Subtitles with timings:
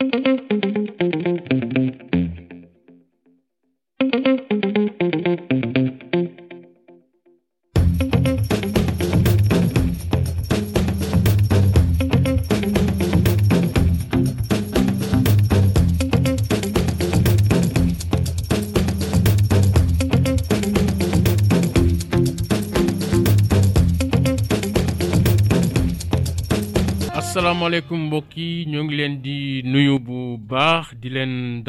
[0.00, 0.47] thank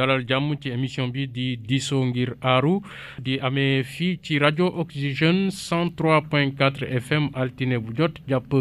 [0.10, 2.82] dalal jàmm ci émission bi di diisoo ngir aaru
[3.25, 8.52] di amee fii ci rajo Oxygène 103.4 FM altine bu jot jàpp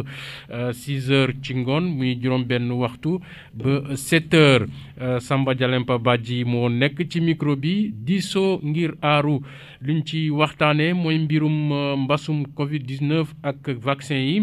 [0.48, 3.20] 6 euh, heures ci ngoon muy juróom-benn waxtu
[3.54, 4.68] ba 7 heures
[5.00, 9.36] euh, Samba Jalempa Badji moo nekk ci micro bi diisoo ngir aaru
[9.84, 14.38] luñ ci waxtaanee mooy mbirum euh, mbasum Covid 19 ak vaccin yi.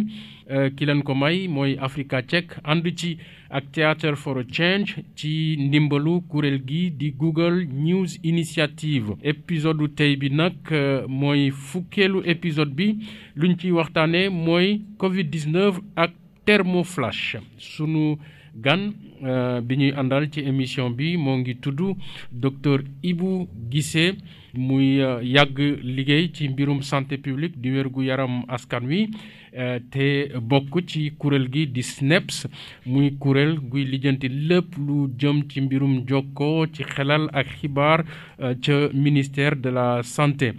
[0.45, 3.16] Euh, ki leen ko may mooy Africa cek ànd ci
[3.49, 10.13] ak Theatre for a Change ci ndimbalu kuréel gi di Google News Initiative épisode tey
[10.21, 12.91] bi nag euh, mooy fukkeelu épisode bi
[13.34, 16.13] lu luñ ci waxtaanee mooy Covid 19 ak
[16.46, 18.20] thermoflash sunu
[18.54, 18.93] gan
[19.26, 21.98] euh, bi ñuy àndal ci émission bi moo ngi tudd
[22.32, 24.13] docteur Ibou Guissé.
[24.57, 29.09] muy euh, yàgg liggéey ci mbirum santé publique di wérgu yaram askan wi
[29.57, 32.49] euh, te bokk ci kuréel gi di SNEPS e
[32.89, 38.05] muy kuréel guy lijjanti lépp lu jëm ci mbirum jokkoo ci xelal ak xibaar
[38.39, 40.51] euh, ca ministère de la santé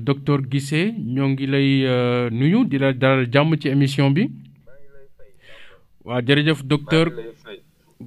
[0.00, 4.28] docteur Guissé ñoo ngi lay nuyu di la dalal jàmm ci émission bi.
[6.04, 7.08] waa jërëjëf docteur.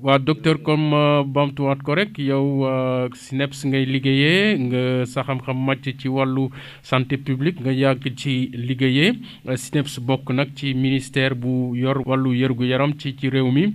[0.02, 5.58] waa docteur comme euh, bamtuwaat ko rek yow euh, SNEIPS ngay liggéeyee nga sa xam-xam
[5.68, 6.50] màcc ci wàllu
[6.82, 9.14] santé publique nga yàgg ci liggéeyee
[9.50, 13.74] euh, SNEIPS bokk nag ci ministère bu yor wàllu yërgu yaram ci ci réew mi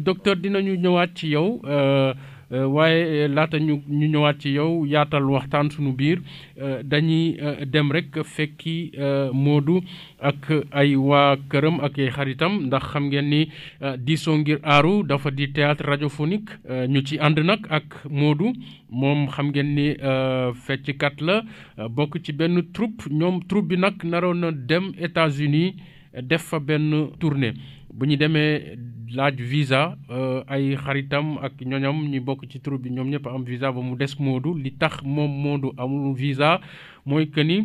[0.00, 1.60] docteur dinañu ñëwaat ci yow.
[2.52, 6.18] Euh, waaye euh, laata ñu ñu ñëwaat ci yow yaatal waxtaan sunu biir
[6.60, 7.38] euh, dañuy
[7.72, 8.92] dem rek fekki
[9.32, 9.80] Modou
[10.20, 13.48] ak ay waa këram ak ay xaritam ndax xam ngeen ni
[13.96, 16.52] diisoo ngir aaru dafa di théâtre radiophonique
[16.88, 18.52] ñu ci ànd nag ak Modou
[18.90, 19.96] moom xam ngeen ni
[20.66, 21.42] fecckat la
[21.88, 25.76] bokk ci benn troupe ñoom troupe bi nag naroon na dem États-Unis
[26.22, 27.54] def fa benn tournée
[27.92, 28.76] bu ñu demee.
[29.14, 33.44] laaj visa euh, ay xaritam ak ñoñam ñu bokk ci troupe bi ñoom ñëpp am
[33.44, 36.60] visa ba mu des Modou li tax moom Modou amul visa
[37.06, 37.56] mooy que ni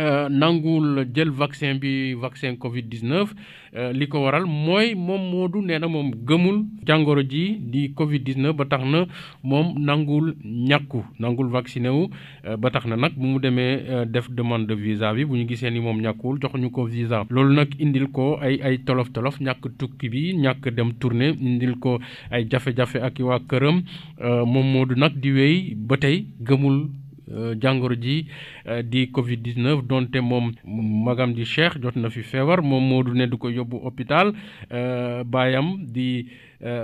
[0.00, 3.32] Euh, nanguwul jël vaccin bi vaccin Covid 19
[3.76, 8.22] euh, li ko waral mooy moom moo nee na moom gëmul jàngoro ji di Covid
[8.28, 9.06] 19 ba tax na
[9.42, 12.08] moom nanguwul ñàkku nangul vacciné wu
[12.46, 15.48] euh, ba tax na nag bu mu demee def demande de visa bi bu ñu
[15.48, 17.26] gisee ni moom ñàkkuwul joxuñu ko visa.
[17.28, 21.74] loolu nag indil ko ay ay tolof tolof ñàkk tukki bi ñàkk dem tournée indil
[21.80, 21.98] ko
[22.30, 23.82] ay jafe-jafe ak waa këram
[24.20, 26.88] moom Modou nag di ba tey gëmul.
[27.32, 28.26] Euh, jàngoro ji
[28.66, 33.12] euh, di Covid 19 donte moom magam di Cheikh jot na fi feebar moom Modou
[33.14, 34.32] ne du ko yóbbu hôpital
[34.72, 36.30] euh, baayam di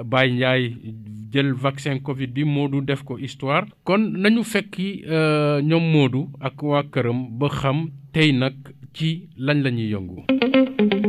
[0.05, 0.77] Baye Ndiaye
[1.33, 5.03] jël vaccin Covid bi Modou def ko histoire kon nañu fekki
[5.63, 8.55] ñoom Modou ak waa këram ba xam tey nag
[8.95, 11.04] ci lañ la ñuy yëngu.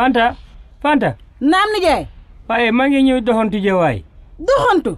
[0.00, 0.34] Fanta
[0.82, 1.08] Fanta.
[1.40, 2.04] naam nijaay.
[2.48, 4.00] waaye maa ngi ñëw doxantu ji waay.
[4.48, 4.92] doxantu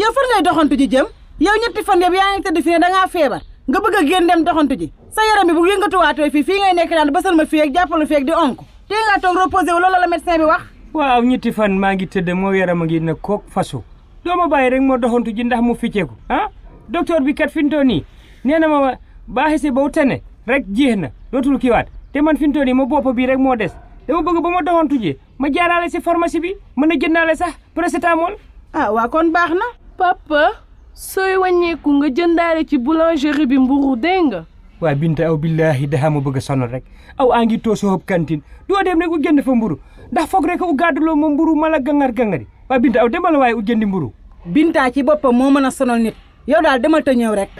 [0.00, 1.06] yow fan ngay doxantu ji jëm
[1.46, 4.02] yow ñetti fan yëpp yaa ngi tëdd fii ne da ngaa feebar nga bëgg a
[4.06, 7.34] génn dem doxantu ji sa yaram bi bu yëngatuwaatee fii fii ngay nekk naan basal
[7.34, 8.58] ma fii ak jàppalu fii ak di onk
[8.88, 10.62] tey ngaa toog reposé wu loolu bi wax.
[10.94, 13.82] waaw ñetti fan maa ngi tëdd moo yaram a ngi ne kook fasu
[14.24, 16.46] doo ma bàyyi rek moo doxantu ji ndax mu ficceeku ah
[16.88, 18.04] docteur bi kat fi mu toll nii
[18.44, 18.94] nee na ma
[19.26, 21.10] baaxee si ba tane rek jeex na
[21.58, 23.74] kiwaat te man fi mu toll nii ma bopp bii rek moo des
[24.06, 27.58] dama bëgg ba ma doon ji ma jaaraale si pharmacie bi mën a jëndaale sax
[27.74, 28.38] paracetamol
[28.72, 29.66] ah waa kon baax na
[29.98, 30.54] papa
[30.94, 34.44] sooy wàññeeku nga jëndaale ci boulangerie bi mburu dégg nga
[34.80, 36.84] waa binta aw billahi daxa ma bëgg sonal rek
[37.18, 39.76] aw a ngi toosu hob kantin doo dem rek u jënd fa mburu
[40.12, 43.54] ndax foog rek u gàddloo ma mburu mala gangar gangari waa binta aw demal waaye
[43.54, 44.12] u jëndi mburu
[44.46, 46.14] binta ci boppam moo mën a sonal nit
[46.46, 47.50] yow daal demal te ñëw rek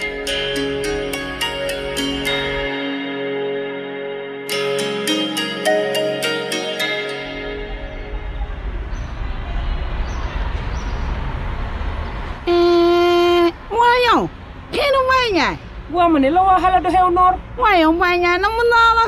[15.36, 15.56] nyai
[15.92, 19.04] wa mane lawa hala do hew nor wa yo ma nyai na mun na la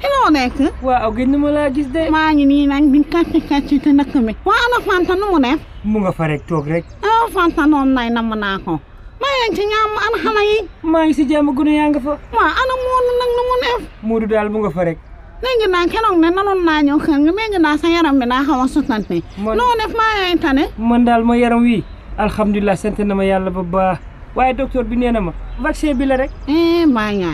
[0.00, 0.56] Hello, Nek.
[0.82, 2.08] Wa ogin mo la gis de.
[2.10, 4.32] Ma ngi ni nang bin kat kat ci te nak me.
[4.46, 5.52] Wa ana fanta no mo ne.
[5.84, 6.84] Mu nga fa rek tok rek.
[7.04, 8.20] Ah oh, fanta non nay na
[8.64, 8.80] ko.
[9.20, 9.92] Ma yang ci ñam
[10.24, 10.58] ana yi.
[10.92, 11.72] Ma ngi ci jëm gune
[12.04, 12.12] fa.
[12.32, 13.70] Ma ana mo nang no mo ne.
[14.08, 14.96] Mu du dal mu nga fa rek.
[15.42, 18.66] Nengi na kenong ne nanon na ñoo xeng me ngi na sa yaram na xawa
[18.74, 19.16] sutante.
[19.36, 19.66] No
[20.00, 20.62] ma yang tane.
[20.78, 21.84] Man dal mo yaram wi.
[22.24, 23.98] Alhamdulillah sante na ma yalla ba baax
[24.36, 27.30] waye docteur bi nee ma vaccin bi la rek eh ma nga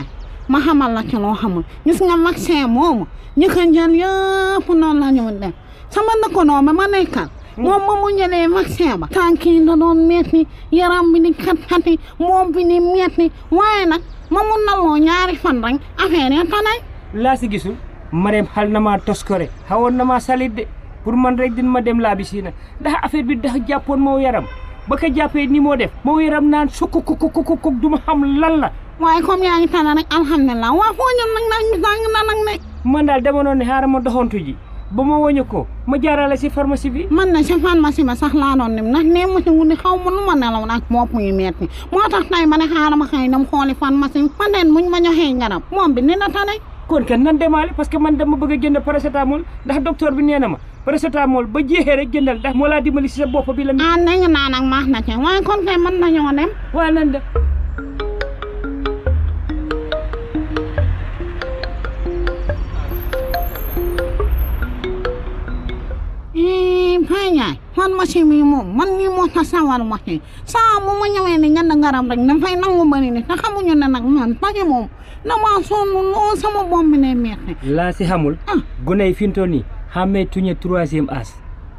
[0.48, 3.06] ma xamal la ci lo xamul gis nga vaccin moomu
[4.66, 5.52] ko non la ñu dem
[5.90, 7.28] sama nako ma ma nekkal
[7.58, 11.98] mom ma mu ñene vaccin ba tànk yi da metti yaram bi ni kat xati
[12.18, 14.00] wae bi ni metti waye nak
[14.30, 16.78] ma mu nalloo ñaari fan rek affaire ya tanay
[17.14, 17.74] la ci gisul
[18.12, 20.18] Marème xal na ma toskore xawoon na ma
[21.04, 24.44] pour man rek din ma dem la bisina ndax affaire bi dafa jàppoon mo yaram
[24.88, 28.68] ba ko jàppee ni moo def moo yaram naan sukkukukukukuk du ma xam lan la
[29.02, 32.20] waaye comme yaa ngi tànn rek alhamdulilah waa foo ñëw nag naag mi tàng na
[32.28, 32.54] nag ne
[32.92, 34.54] man daal dama noon ne xaaral ma doxantu ji
[34.96, 38.34] ba ma wëñu ko ma jaarale si pharmacie bi man na si pharmacie ba sax
[38.42, 41.16] laa doon nim ndax nee ma si guddi xaw ma lu ma nelaw nag bopp
[41.18, 44.30] yu metti moo tax tey ma ne xaaral ma xëy na mu xooli pharmacie bi
[44.38, 46.54] faneen muñ ma joxee garab moom bi ni na tane
[46.86, 50.22] kon kenn nan demaale parce que man dama bëgg a jënd paracétamol ndax docteur bi
[50.30, 53.50] nee na ma paracetamol ba jexé rek gënal ndax mo la dimbali ci sa bop
[53.50, 56.52] bi la ah nañu naan ak ma na ci way kon kay man ñoo dem
[67.96, 68.88] masih mimu, man
[69.32, 70.20] tasawar masih.
[70.44, 72.66] Sa mo man yawe ni nyanda ngaram rek nam nak
[74.04, 74.88] man pagi mo.
[75.24, 77.36] Na ma sonu sama bom ne
[77.92, 78.36] si hamul.
[78.50, 78.58] Ah.
[78.84, 79.62] Gunay fintoni.
[79.96, 81.32] hamme tunya 3e as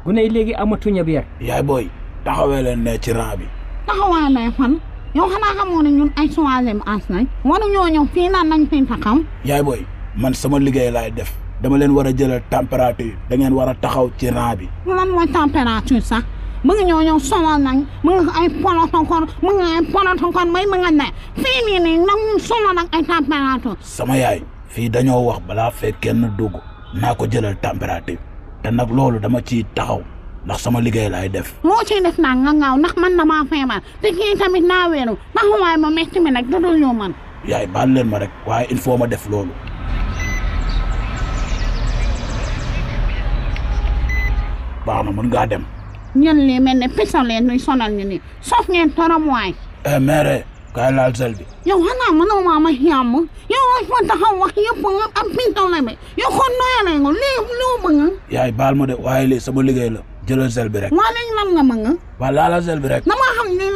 [0.04, 1.84] guna ilegi amma tunya biyar yaay boy
[2.26, 3.44] taxawelen ne ci rang bi
[3.88, 4.72] taxawaa nay fan
[5.18, 8.60] yow xanaa xamoo ne ñun ay 3e as nañ wanu ñoo ñëw fii naan nañ
[8.70, 9.16] fi taxaw
[9.48, 9.78] yaay boy
[10.20, 11.30] man sama liggéey laay def
[11.62, 14.66] dama leen war a jëlal température da ngeen war a taxaw ci rang bi
[14.98, 16.24] lan mooy température sax
[16.66, 21.04] มึงโยโย่สวนังมึงไอ้ปลาทองคนมึงไอ้ปลาทองคนไม่มึงอันไหน
[21.42, 24.34] ฟีนี่นี่น้องสวนังไอ้ทำปลาทองสมัยไอ้
[24.72, 26.56] ฟีดันโยวักบลาเฟกเกนดูก
[26.96, 28.16] naa ko jëlal température
[28.62, 30.00] te nag loolu dama ciy taxaw
[30.46, 31.48] ndax sama liggéey laay def.
[31.66, 35.46] moo ciy def naa nga ndax man damaa feebar te kii tamit naa weeru ndax
[35.82, 37.12] ma metti mi nag dudul ñu man.
[37.50, 39.52] yaay baal leen ma rek waaye il faut ma def loolu.
[44.86, 45.62] baax na mën ngaa dem.
[46.16, 46.88] ñun lii mel ne
[47.28, 49.54] leen nuy sonal ñu nii soof ngeen torom waay.
[49.84, 50.44] eh mère.
[50.76, 53.08] ka laal sel bi yow xanaa ma xiyaam
[53.52, 57.10] yow wax fa taxaw wax yëpp nga am pintal la me yow xool nooyale nga
[57.20, 61.08] lii yaay baal ma de waaye lii sama liggéey la jëlal sel bi rek waa
[61.14, 63.24] léegi lan nga ma nga waa laalal sel bi rek dama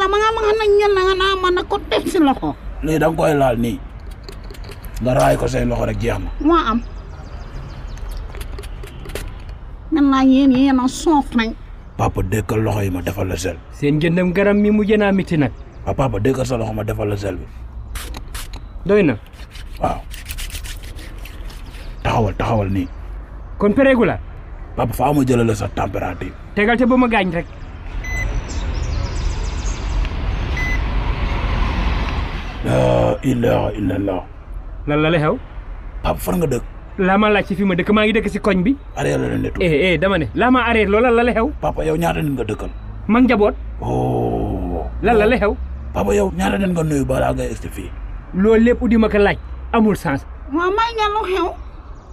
[0.01, 2.51] la ma nga ma nga nañ ñël nga naa mën a ko teg si loxo
[2.85, 3.77] lii da koy laal nii
[5.03, 6.79] nga raay ko say loxo rek jeex na waa am
[9.95, 11.51] man laa yéen yéen a soof nañ
[11.99, 15.37] papa dëkkal loxo yi ma defal la sel seen jëndam garam mi mu jënaa miti
[15.41, 17.47] nag papa papa deugar kan sa sama defal la sel bi.
[18.87, 19.19] doyna
[19.83, 19.99] waaw
[22.07, 22.85] taxawal taxawal ni
[23.59, 24.15] kon pérégu la.
[24.79, 26.31] papa faa ma jëlale sa température.
[26.55, 27.49] tegal ci buma gañ rek.
[32.63, 34.21] la ilaha illallah.
[34.87, 35.35] la la la haw
[36.07, 36.65] papa far nga deug
[37.03, 38.79] laa ma laaj ci fi ma ngi ci koñ bi.
[38.95, 41.97] are la netu eh eh dama ne lama ma arrière la la haw papa yow
[41.99, 42.71] ñaata nit nga dëkkal.
[43.11, 44.87] mang jabot oh.
[45.03, 45.55] lalalehau la le haw
[45.93, 47.91] papa yow ñaata den nga nuyu balaa ngay egsi fii.
[48.41, 49.37] loolu lépp di ma ko laaj
[49.73, 50.25] amul sens.
[50.53, 51.49] waaw may ñaan lu xew.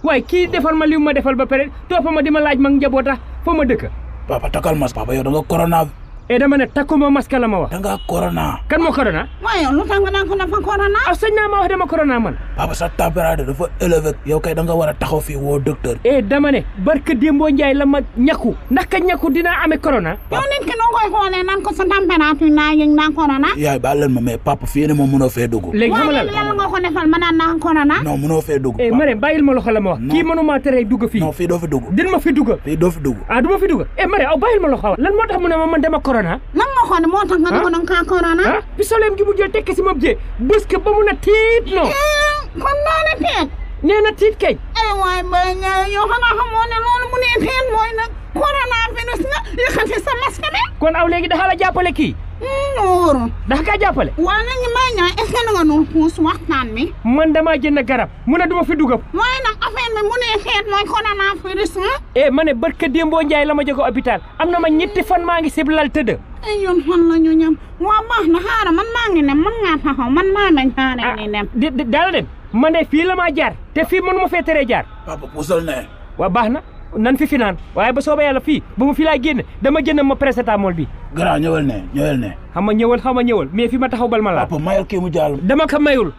[0.04, 2.68] waaye kii defal ma li ma defal ba pare toppa ma di ma laaj ma
[2.68, 3.16] njaboota
[3.46, 3.84] ma dëkk.
[4.28, 5.88] papa takkal masque papa yow da nga corona.
[6.28, 7.70] e dama ne takkuma masque la ma wax.
[7.72, 8.60] da nga corona.
[8.68, 9.22] kan moo corona.
[9.42, 10.98] waaye yow lu tax nga naan ko dafa corona.
[11.08, 12.36] ah sëñ naa ma wax dama corona man.
[12.60, 15.96] aba sa température dafa élevé yow kay da nga wara taxaw fi wo docteur.
[16.04, 20.18] eh dama ne barke dembo Ndiaye la ma ñaku naka ñaku dina amé corona.
[20.30, 23.48] yow nit ki noo koy xoolee nan ko sa température na yëg na corona.
[23.56, 25.72] yaay ba leen ma mais papa fi ne mo mëno fé dugg.
[25.72, 27.94] léegi xamal la la nga ko defal ma naan naa corona.
[28.04, 28.76] non mëno fé dugg.
[28.78, 30.00] eh Marème bayil ma loxo la ma wax.
[30.10, 31.84] kii ma téré dugg fi non fi do fi dugg.
[31.92, 32.50] din ma fi dugg.
[32.64, 33.16] fi do fi dugg.
[33.30, 35.48] ah du ma fi dugg eh Marème aw bayil ma loxo lan moo tax mu
[35.48, 36.36] ne ma man dama corona.
[36.52, 37.72] lan nga xone moo tax nga dugg ah?
[37.72, 38.44] nan ka corona
[38.76, 38.84] bi ah?
[38.84, 40.12] solem gi mu jël tekki ci mom je
[40.44, 41.86] bës ba mu na tiit non.
[41.86, 43.48] Eh, kon naa ne peet
[43.86, 47.66] nee na tiit kay ay eh, waay mbay ñaar yow xanaa loolu mu nee peet
[47.74, 52.14] mooy nag coronavirus nga yëkkati sa masque bi kon aw léegi dafa la jàppale kii
[52.42, 56.90] hmm, wóorul dafa kaa jàppale waa nag mbay ñaar est-ce nga noonu puus waxtaan mi
[57.04, 60.38] man damaa jënd garab mu ne duma fi dugab waaye nag affaire bi mu nee
[60.46, 64.50] peet mooy coronavirus nga eh ma ne barka démboo njaay la ma jóge hôpital am
[64.50, 67.30] na ma ñetti fan maa ngi sib tëddë tëdd ay eh, yoon fan la ñu
[67.32, 68.42] ñam waa man
[68.74, 72.72] maa ngi ne man ngaa taxaw maa nañ xaaral ah, ni dem daala dem man
[72.74, 74.84] de fii la maa jaar te fi mënuma fee teree jaar.
[75.06, 75.86] papa puusal ne.
[76.18, 76.60] waa baax na
[76.98, 79.78] nan fi fi nan waye ba soba yalla fi bu mu fi la génn dama
[79.80, 80.86] génn ma présétamol bi.
[81.14, 84.32] gra ñëwal né ñëwal né xama ma xama xam mais fi ma taxaw bal ma
[84.32, 84.46] laa.
[84.50, 86.12] papa mayal kii mu jaal dama ka mayul.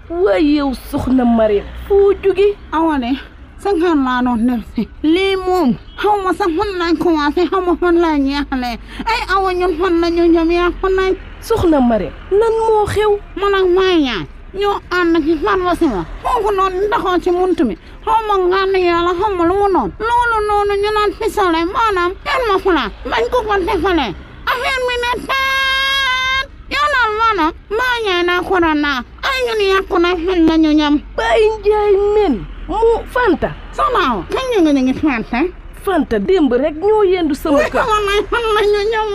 [0.10, 3.20] waaye yow soxna Mariam foo jóge awane
[3.60, 7.74] sangan laa doon def si lii moom xaw ma sax fan lañ commencé xaw ma
[7.82, 8.72] fan laa ñeexale
[9.12, 11.12] ay awa ñun fan la ñu jëm yaa fan lañ
[11.48, 14.24] soxna Mariam lan moo xew man ak maa yaay
[14.60, 19.12] ñoo ànd ci pharmacie ma kooku noonu ndaxoo ci muntu mi xaw ma ngaan yàlla
[19.20, 23.24] xaw ma lu mu noonu loolu noonu ñu naan pisale maanaam kenn ma fulaa bañ
[24.88, 25.77] mi ne taa
[27.18, 27.46] maana
[27.78, 28.92] maanyay na korona
[29.34, 32.34] ayun yakkuna helmañoñam ɓay njaay men
[32.70, 32.80] mu
[33.14, 35.40] fanta sonaw kañu nga ngi fanta
[35.84, 39.08] fanta démb rek ñoo yendu sama kër wallaay fan la ñu ñëw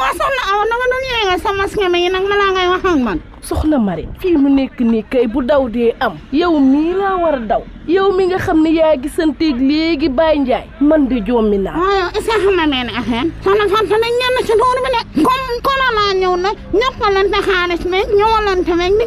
[0.00, 3.18] waa soxna aw dama doon yéega sa masque mi nag ma laa ngay wax man
[3.48, 7.34] soxna Marie fii mu nekk nii kay bu daw dee am yow mii laa war
[7.40, 7.62] a daw
[7.94, 11.74] yow mi nga xam ni yaa gisanteeg léegi Baye Ndiaye man de jommi naa.
[11.78, 13.64] waaw ah, yow est-ce que xam na benn affaire soxna
[14.46, 16.50] si dóor bi ne comme corona ñëw na
[16.80, 19.04] ñëppalante xaalis meeg ñëwalante meeg di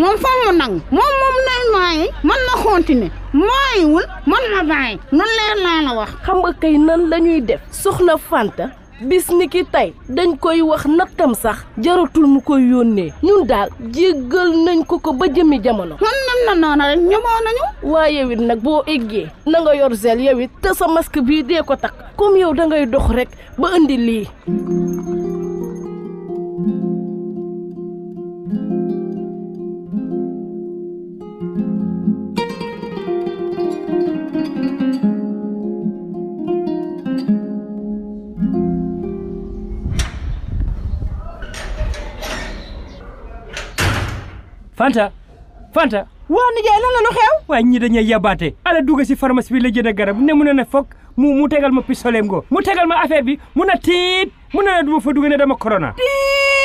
[0.00, 3.12] moom foog mu nangu moom moom nay maayi man na continuer
[3.46, 6.10] maayiwul man na bàyyi noonu leer laa la wax.
[6.24, 8.64] xam nga kay nan la ñuy def soxna Fanta.
[9.08, 13.68] bis ni ki tey dañ koy wax nattam sax jaratul mu koy yónnee ñun daal
[13.94, 15.94] jéggal nañ ko ko ba jëmmi jamono.
[16.00, 17.64] non non non rek ñomoo nañu.
[17.92, 21.20] waa yow it nag boo eggee na nga yor zel yow it te sa masque
[21.26, 23.28] bii dee ko takk comme yow da ngay dox rek
[23.58, 24.26] ba indi lii.
[44.76, 45.12] Fanta
[45.76, 49.52] Fanta ni nijaay lan la lu xew waaye ñi dañay yabaté ala dugg si pharmacie
[49.52, 50.86] bi la jëna garab ne mu na ne foog
[51.16, 54.62] mu mu tégal ma pistolem go mu tégal ma affaire bi mu na tit mu
[54.64, 56.08] na du fa dugg ne dama corona ni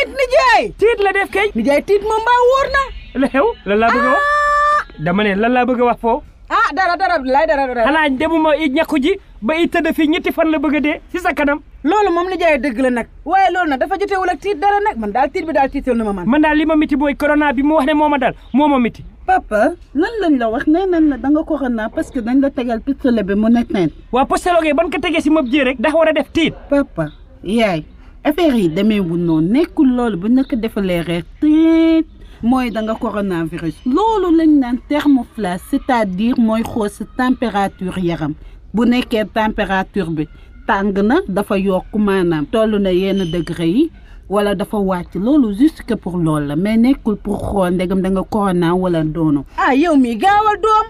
[0.07, 2.81] nijaay tit la def kay ni tiit tit mo mba worna
[3.21, 4.93] la xew la la bëgg wax ah!
[5.03, 8.55] dama ne la la bëgg wax fo ah dara dara lay dara dara xanaa demuma
[8.55, 11.59] i ñàkku ji ba i tëdd fi ñetti fan la bëgg dé ci sa kanam
[11.89, 14.79] loolu moom li jaay dëgg la nag waaye loolu na dafa jotewul ak tiit dara
[14.83, 16.95] nag man daal tiit bi daal tiital na ma man man daal li ma miti
[16.99, 19.61] booy corona bi mu wax ne moo ma dal moo ma miti papa
[20.01, 22.81] lan lañ la wax nee nañ la da nga corona parce que dañ la tegal
[22.85, 25.93] pistolet bi mu nekk neen waaw postélogé ban ko tegee si mab jée rek dax
[25.95, 27.07] war a def tiit papa
[27.43, 27.83] yaay
[28.23, 32.05] affaire yi demeewul noonu nekkul loolu bu nekk defalee rek tiit
[32.43, 38.33] mooy da nga coronavirus loolu lañ naan thermoflash c'est-à-dire mooy xool sa température yaram
[38.73, 40.27] bu nekkee température bi
[40.67, 43.89] tàng na dafa yokk maanaam toll na yenn degré yi
[44.29, 48.09] wala dafa wàcc loolu juste que pour loolu la mais nekkul pour xool ndegam da
[48.09, 50.85] nga corona wala doono ah yow mi gaawal doom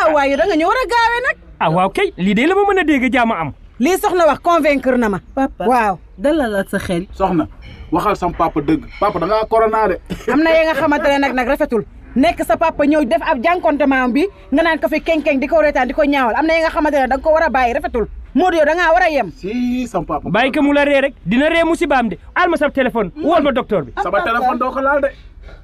[0.00, 1.36] ah waaye da nga ñëw war a gaawee nag.
[1.60, 3.52] ah waaw kay lii de la ma mën a dégg jaama am.
[3.78, 5.18] lii soxna wax convaincre na ma.
[5.34, 7.06] papa waaw dalal sa xel.
[7.18, 7.46] soxna
[7.92, 8.82] waxal sam papa dëgg.
[9.00, 9.96] papa da ngaa corona de.
[10.32, 11.82] am na ya nga xamante ne nag nag rafetul.
[12.14, 15.46] nekk sa papa ñëw def ab jànkontement bi nga naan ko fi keng keng di
[15.50, 17.74] ko reetaan di ko ñaawal am na nga xamante ne da ko war a bàyyi
[17.74, 18.06] rafetul
[18.36, 19.52] modio da nga wara yem si
[19.88, 23.08] sam papa bay ke mu la re rek dina re musibam de ma sa telephone
[23.16, 23.24] mm.
[23.24, 25.08] wol ma docteur bi sama telephone do ko laal de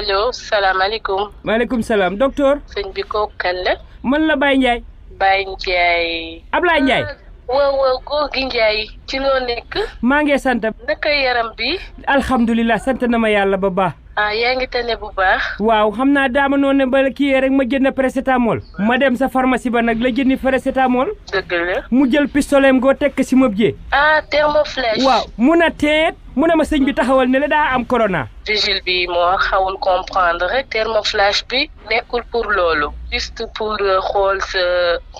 [0.00, 3.56] allo salaamaaleykum maaleykum salam, docteur Seigne bi kooku kan
[4.02, 4.84] man la Baye Ndiaye
[5.18, 7.19] Baye Ndiaye Abla Ndiaye ah,
[7.50, 9.72] waaw waaw góor gi Ndiaye ci loo nekk.
[10.08, 10.62] maa ngi sant.
[10.88, 11.78] naka yaram bi.
[12.06, 13.92] alhamdulilah sant na ma yàlla ba baax.
[14.14, 15.58] ah yaa ngi tane bu baax.
[15.58, 18.62] waaw xam naa daama noonu ne ba kii rek ma jënd paracetamol.
[18.78, 21.10] ma dem sa pharmacie ba nag la jënd paracetamol.
[21.34, 21.76] dëgg la.
[21.90, 23.74] mu jël pistolet go tekk si ma jee.
[23.90, 25.02] ah thermoflash.
[25.02, 28.30] waaw mun a teet mu a ma sëñ bi taxawal ne la daa am koronaa
[28.46, 34.40] vigile bi moo xawul comprendre rek thermoflash bi nekkul pour loolu juste pour euh, xool
[34.52, 34.62] sa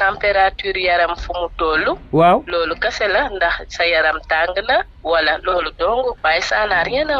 [0.00, 1.84] température yaram fu mu toll
[2.50, 4.76] loolu kase la ndax sa yaram tàng na
[5.10, 7.18] wala loolu dong waaye ça n'a rien à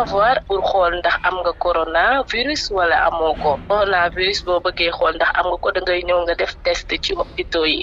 [0.48, 5.46] pour xool ndax am nga coronavirus wala amoo ko coronavirus boo bëggee xool ndax am
[5.48, 7.82] nga ko da ngay ñëw nga def test ci hôpitaux yi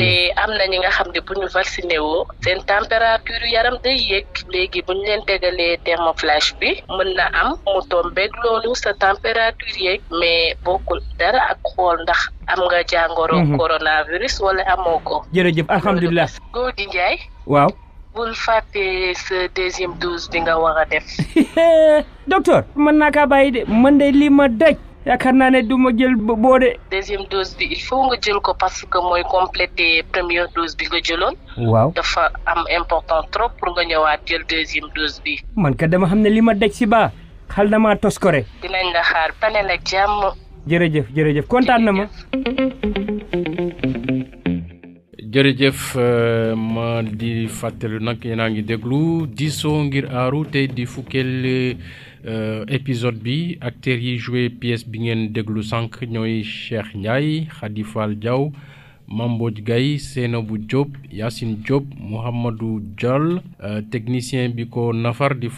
[0.00, 3.98] te am na ñi nga xam ne bu ñu vacciné woo seen température yaram day
[4.08, 8.70] yéeg léegi bu ñu leen tegalee thermoflash bi mën na am temps mu tombeeg loolu
[8.82, 12.20] sa température yeeg mais bokkul dara ak xool ndax
[12.52, 13.54] am nga jàngoro mhm.
[13.60, 17.18] coronavirus wala amoo ko jërëjëf alhamdulilah Gowdi Ndiaye
[17.54, 17.70] waaw
[18.16, 18.84] bul fàtte
[19.26, 21.06] sa deuxième dose bi nga war a def
[22.32, 24.74] docteur man naa kaa bàyyi de man de li ma daj
[25.10, 28.40] yaakaar naa ne du ma jël boo de deuxième dose bi il faut nga jël
[28.48, 31.36] ko parce que mooy compléter première dose bi nga jëloon
[31.74, 36.06] waaw dafa am important trop pour nga ñëwaat jël deuxième dose bi man ka dama
[36.10, 36.56] xam ne li ma
[37.48, 38.20] Je suis tos
[38.60, 40.20] dinañ la xaar panel ak jàmm.
[40.66, 42.04] jërëjëf jërëjëf kontaan na ma.
[45.34, 50.06] jërëjëf euh, ma di fàttali nag yéen a ngi déglu ngir
[50.74, 55.32] di fukkeel euh, épisode bi acteurs yi joué pièce bi ngeen
[56.42, 57.48] Cheikh Ndiaye
[58.16, 58.52] Diaw
[59.08, 61.84] Mamboj Diop Diop
[63.64, 65.48] euh, technicien bi ko nafar di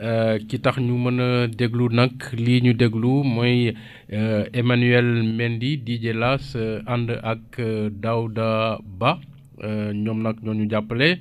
[0.00, 3.74] Euh, ki tax ñu mën a déglu nag lii ñu déglu mooy
[4.14, 7.60] euh, Emmanuel Mendy DJ Las euh, ànd ak
[7.92, 9.18] dawda Ba
[9.60, 11.18] ñoom nag ñoo ñu jàppale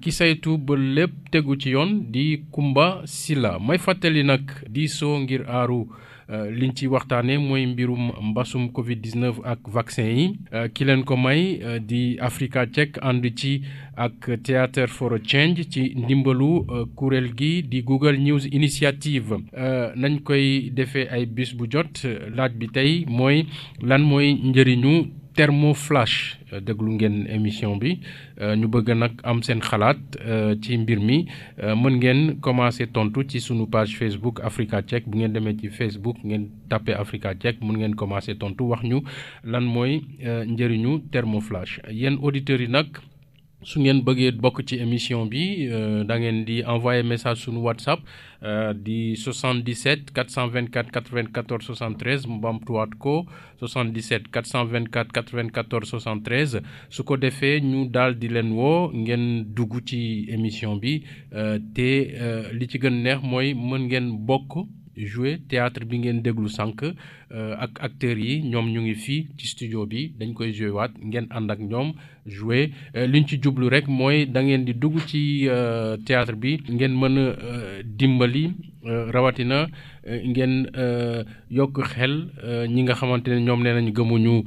[0.00, 5.16] ki saytu ba lépp tegu ci yoon di Kumba Silla may fàttali nag di soo
[5.18, 5.86] ngir aaru.
[6.28, 11.04] Euh, liñ ci waxtaanee mooy mbirum mbasum Covid 19 ak vaccin yi euh, ki leen
[11.06, 13.60] ko may euh, di Africa Check ànd ci
[13.94, 16.66] ak Theatre for Change ci ndimbalu
[16.96, 19.38] kuréel gi di Google News Initiative
[19.94, 22.02] nañ koy defee ay bis bu jot
[22.34, 23.46] laaj bi tey mooy
[23.82, 25.25] lan mooy njëriñu.
[25.36, 27.90] Thermoflash euh, déglu ngeen émission bi
[28.40, 31.18] euh, ñu bëgg nag am seen xalaat euh, ci mbir mi
[31.82, 36.22] mën ngeen commencer tontu ci sunu page Facebook Africa Check bu ngeen demee ci Facebook
[36.24, 39.02] ngeen tapé Africa Check mën ngeen commencer tontu wax ñu
[39.44, 43.04] lan mooy njëriñu Thermoflash yéen auditeurs yi nag.
[43.66, 48.00] su ngeen bëggee bokk ci émission bi euh, da ngeen di envoyer message suñu WhatsApp
[48.44, 53.24] euh, di 77 424 94 73 mu bamtuwaat ko
[53.58, 60.26] 77 424 94 73 su ko defee ñu daal di leen woo ngeen dugg ci
[60.28, 61.02] émission bi
[61.34, 64.62] euh, te li ci gën neex mooy mën ngeen bokk
[64.96, 66.86] jouer théâtre bi ngeen déglu sànq
[67.60, 71.26] ak acteurs yi ñoom ñu ngi fii ci studio bi dañ koy jouer waat ngeen
[71.36, 71.90] ànd ak ñoom
[72.26, 76.58] jouer euh, liñ ci djublu rek moy da ngeen di dugg ci euh, théâtre bi
[76.68, 77.34] ngeen mën euh,
[77.84, 78.50] dimbali
[78.88, 79.66] rawatina
[80.06, 80.70] ngeen
[81.50, 82.28] yok xel
[82.70, 84.44] ñi nga xamantene ñom nenañu nee gëmuñu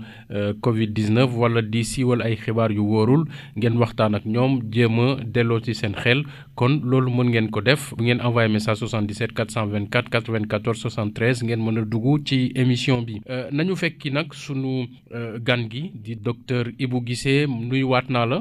[0.61, 3.25] Covid 19 wala di wala ay xibaar yu worul
[3.57, 6.23] ngeen waxtaan ak ñom jema a ci sen xel
[6.55, 11.59] kon loolu mën ngeen ko def bu ngeen envoyé message 77 424 94 73 ngeen
[11.61, 13.19] mën dugg ci émission bi
[13.51, 14.87] nañu fekki nak suñu
[15.43, 18.39] gan gi di docteur Ibou Guissé nuyuwaat naa la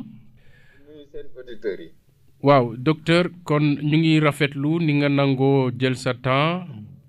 [2.46, 6.62] waaw docteur kon ñu ngi rafetlu ni nga nangoo jël sa temps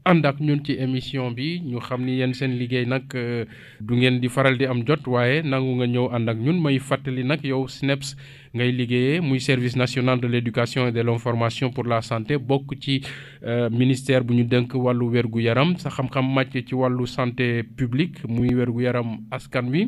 [0.10, 3.46] ànd ak ñun ci émission bi ñu xam ni yenn seen liggéey nag euh,
[3.86, 6.80] du ngeen di faral di am jot waaye nangu nga ñëw ànd ak ñun may
[6.88, 8.10] fàttali nag yow SNEPS
[8.56, 12.34] ngay liggéeyee muy service national de l' éducation et de l' information pour la santé
[12.38, 12.96] bokk ci
[13.44, 18.20] euh, ministère bu ñu dénk wàllu wérgu yaram sa xam-xam màcc ci wàllu santé publique
[18.28, 19.82] muy wérgu yaram askan wi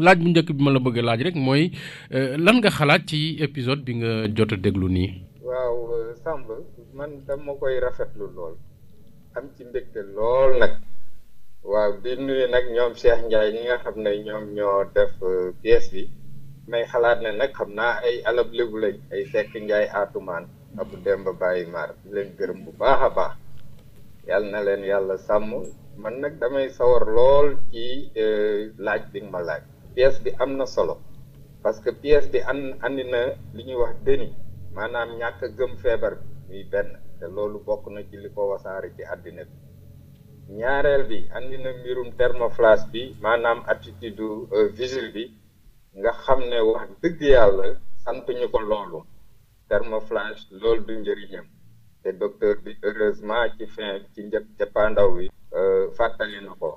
[0.00, 1.62] laaj bu njëkk bi ma la bëgg laaj rek mooy
[2.16, 5.10] euh, lan nga xalaat ci épisode bi nga jot déglu nii.
[5.48, 6.46] waaw euh, Samb
[6.94, 8.54] man dama koy rafetlu lool
[9.36, 10.72] am ci mbégte lool nag
[11.72, 15.52] waaw di nuyu nag ñoom Cheikh Ndiaye ñi nga xam ne ñoom ñoo def euh,
[15.62, 16.08] pièce bi
[16.70, 20.46] may xalaat ne nag xam naa ay alab lébu lañ ay Seck Ndiaye Atoumane
[20.78, 23.34] Abou Demba Baye Mar di leen gërëm bu baax a baax
[24.28, 25.52] yàlla na leen yàlla sàmm
[26.02, 28.08] man nag damay sawar lool ci
[28.78, 29.62] laaj bi nga ma laaj.
[29.94, 30.98] pièce bi am na solo
[31.62, 33.20] parce que pièce bi an andi na
[33.56, 34.28] li ñuy wax deni
[34.74, 36.24] maanaam ñàkk gëm feebar bi
[36.54, 39.52] muy benn te loolu bokk na ci li ko wasaare ci àddina bi
[40.58, 45.24] ñaareel bi andi na mbirum thermoflash bi maanaam attitude euh, vigile bi
[45.98, 47.64] nga xam ne wax dëgg yàlla
[48.04, 49.00] sant ñu ko loolu
[49.68, 51.46] thermoflash loolu du njëriñam
[52.02, 55.24] te docteur bi heureusement ci fin ci njëkk cappaandaw bi
[55.54, 56.70] euh, fàttali na ko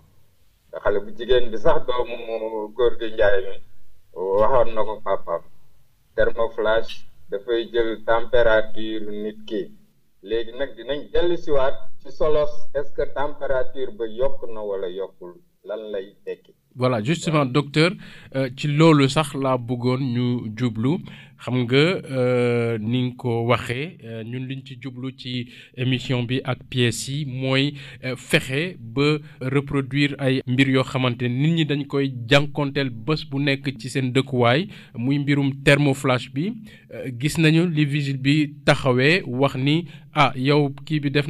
[16.76, 17.92] voilà justement docteur
[18.36, 20.98] euh, ci loolu sax nous ñu jublu
[21.38, 26.40] xam nga euh, ni nga ko waxee euh, ñun liñ ci jublu ci émission bi
[26.44, 26.92] ak euh,
[29.42, 34.12] reproduire ay mbir yoo xamante nit ñi dañ koy jànkonteel bés bu nekk ci seen
[34.12, 34.68] dëkkuwaay
[34.98, 36.52] mbirum thermoflash bi
[37.20, 41.28] gis nañu li bi taxawee wax ni ah yow kii bi def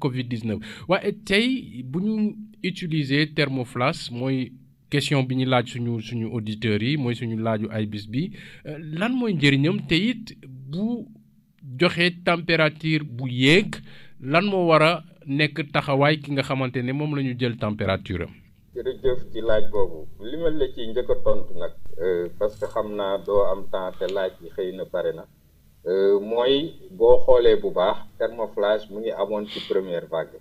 [0.00, 0.60] Covid 19
[2.66, 4.10] utiliser thermoflash
[4.90, 8.22] question bi ñu laaj suñu suñu auditeur yi mooy suñu laaju ay bis bi
[8.68, 10.24] euh, lan mooy njëriñam te it
[10.70, 10.84] bu
[11.80, 13.70] joxe température bu yéeg
[14.20, 14.92] lan moo war a
[15.26, 18.32] nekk taxawaay ki nga xamante ne moom la ñu jël température am.
[18.74, 19.96] jërëjëf ci laaj boobu
[20.30, 21.72] li ma la ci njëkk a tontu nag.
[22.04, 25.24] Euh, parce que xam naa doo am temps te laaj yi xëy na bare na.
[25.90, 26.54] Euh, mooy
[26.98, 30.38] boo xoolee bu baax thermoflage mu ngi amoon ci première vague.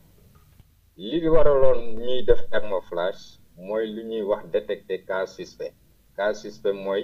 [1.10, 3.24] li waraloon ñuy def thermoflage.
[3.66, 5.76] mooy lu ñuy wax détecter cas suspect
[6.18, 7.04] cas suspect mooy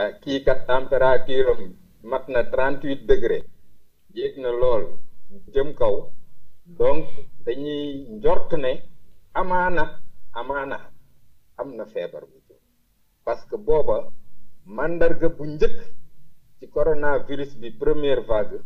[0.00, 1.62] ah, kii kat température am
[2.10, 3.38] mat na 38 degré
[4.16, 4.82] yéeg na lool
[5.52, 5.94] jëm kaw
[6.80, 7.04] donc
[7.44, 7.84] dañuy
[8.16, 8.72] njort ne
[9.40, 9.84] amaana
[10.40, 10.76] amaana
[11.60, 12.60] am na feebar bu jëm
[13.24, 13.96] parce que booba
[14.76, 15.78] mandarga bu njëkk
[16.58, 18.58] ci coronavirus bi première vague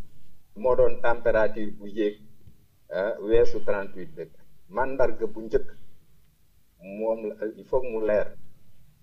[0.61, 2.15] moo doon température bu yéeg
[2.97, 4.41] ah, weesu 38 degré
[4.75, 5.67] mandarga bu njëkk
[6.83, 8.37] moom la il faut mu leer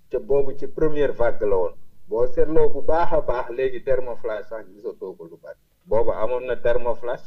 [0.08, 1.74] te boobu ci première vague la woon
[2.08, 6.44] boo seetloo bu baax a baax léegi thermoflash sax gisatoo ko lu bari boobu amoon
[6.46, 7.24] na thermoflash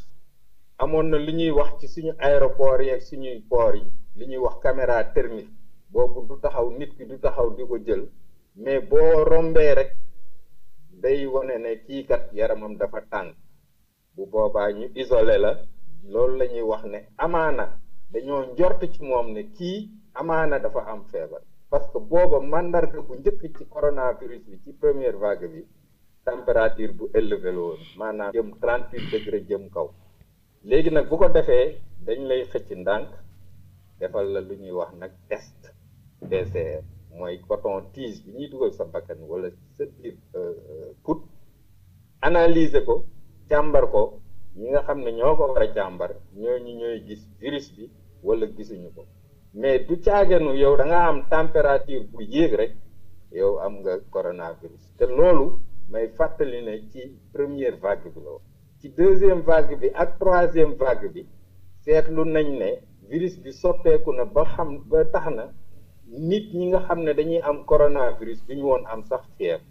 [0.77, 3.83] amoon na li ñuy wax ci suñu aéroport yi ak suñuy port yi
[4.17, 5.51] li ñuy wax caméra thermique
[5.91, 8.03] boobu du taxaw nit ki du taxaw di ko jël
[8.55, 9.91] mais boo rombee rek
[11.01, 13.35] day wane ne kiikat yaramam dafa tàng
[14.15, 15.51] bu boobaa ñu isole la
[16.11, 17.65] loolu la ñuy wax ne amaana
[18.11, 23.13] dañoo njort ci moom ne kii amaana dafa am feebar parce que booba mandarga bu
[23.19, 25.61] njëkk ci coronavirus bi ci première vague bi
[26.29, 29.87] température bu élevé la woon maanaam jëm 38 degré jëm kaw
[30.69, 31.65] léegi nag bu ko defee
[32.05, 33.09] dañ lay xëcc ndànk
[33.99, 35.59] defal la lu ñuy wax nag test
[36.29, 36.81] PCR
[37.17, 41.19] mooy poton tige bi ñuy dugal sa bakkan wala sa biir euh, euh, put
[42.27, 42.95] analyser ko
[43.49, 44.01] càmbar ko
[44.59, 47.83] ñi nga xam ne ñoo ko war a càmbar ñooñu ñooy gis virus bi
[48.23, 49.03] wala gisuñu ko
[49.53, 52.71] mais du caagenu yow da nga am température bu yéeg rek
[53.37, 55.45] yow am nga coronavirus te loolu
[55.91, 57.01] may fàttali ne ci
[57.33, 58.31] première vague bi la
[58.81, 61.21] ci deuxième vague bi ak troisième vague bi
[61.83, 62.71] seetlu nañ ne
[63.09, 65.45] virus bi soppeeku na ba xam ba tax na
[66.29, 69.61] nit ñi nga xam ne dañuy am coronavirus bi ñu woon am sax fièvre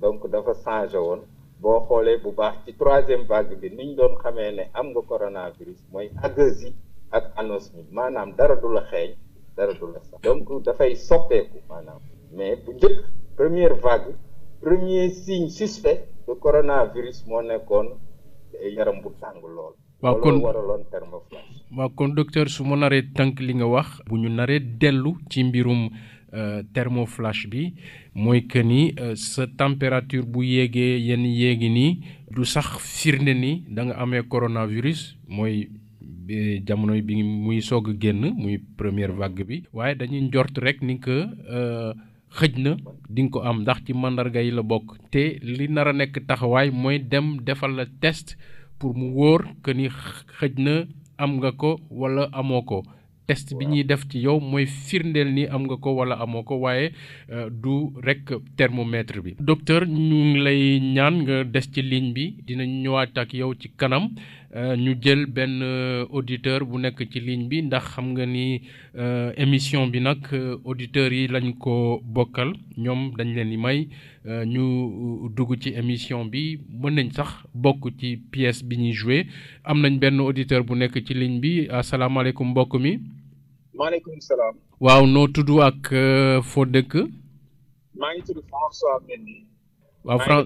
[0.00, 1.20] donc dafa changé woon
[1.60, 5.78] boo xoolee bu baax ci troisième vague bi ni doon xamee ne am nga coronavirus
[5.92, 6.74] mooy agésie
[7.12, 9.10] ak anosmie maanaam dara du la xeeñ
[9.56, 12.00] dara du la sax donc dafay soppeeku maanaam
[12.32, 12.98] mais bu njëkk
[13.36, 14.14] première vague
[14.60, 17.88] premier signe suspect de coronavirus moo nekkoon
[18.76, 19.74] yaram bu tàng lool.
[20.02, 20.82] waaw kon waraloon
[22.14, 24.00] docteur su ma naree tënk li nga wax.
[24.06, 25.88] bu ñu naree dellu ci mbirum
[26.34, 27.74] euh, thermoflash bi
[28.14, 32.00] mooy que ni euh, sa température bu yéegee yenn yéegi nii
[32.34, 35.70] du sax firnde ni da nga amee coronavirus mooy.
[36.66, 40.98] jamono bi muy soog a génn muy première vague bi waaye dañuy njort rek ni
[40.98, 41.18] que
[41.56, 41.92] euh,
[42.36, 42.76] xëj na
[43.08, 46.14] di nga ko am ndax ci màndarga yi la bokk te li nar a nekk
[46.26, 48.36] taxawaay mooy dem defal la test
[48.78, 49.86] pour mu wóor que ni
[50.38, 50.74] xëj na
[51.16, 52.78] am nga ko wala amoo ko
[53.26, 56.54] test bi ñuy def ci yow mooy firndeel ni am nga ko wala amoo ko
[56.64, 56.86] waaye
[57.34, 57.74] euh, du
[58.06, 58.26] rekk
[58.58, 63.52] thermomètre bi docteur ñu lay ñaan nga des ci ligne bi dina ñëwaat ak yow
[63.60, 64.04] ci kanam
[64.54, 68.62] Euh, ñu jël benn euh, auditeur bu nekk ci ligne bi ndax xam nga ni
[68.96, 70.20] euh, émission bi nag
[70.64, 73.88] auditeurs yi lañ ko bokkal ñoom dañ leen di may
[74.24, 74.64] ñu
[75.36, 79.26] dugg ci émission bi mën nañ sax bokk ci pièce bi ñuy joué
[79.64, 82.92] am nañ benn auditeur bu nekk ci ligne bi asalaamaaleykum mbokk mi.
[83.74, 84.54] maaleykum salaam.
[84.84, 85.82] waaw noo tudd ak
[86.50, 86.94] foo dëkk.
[87.98, 89.38] maa ngi tudd François Mendy.
[90.04, 90.42] waaw Fran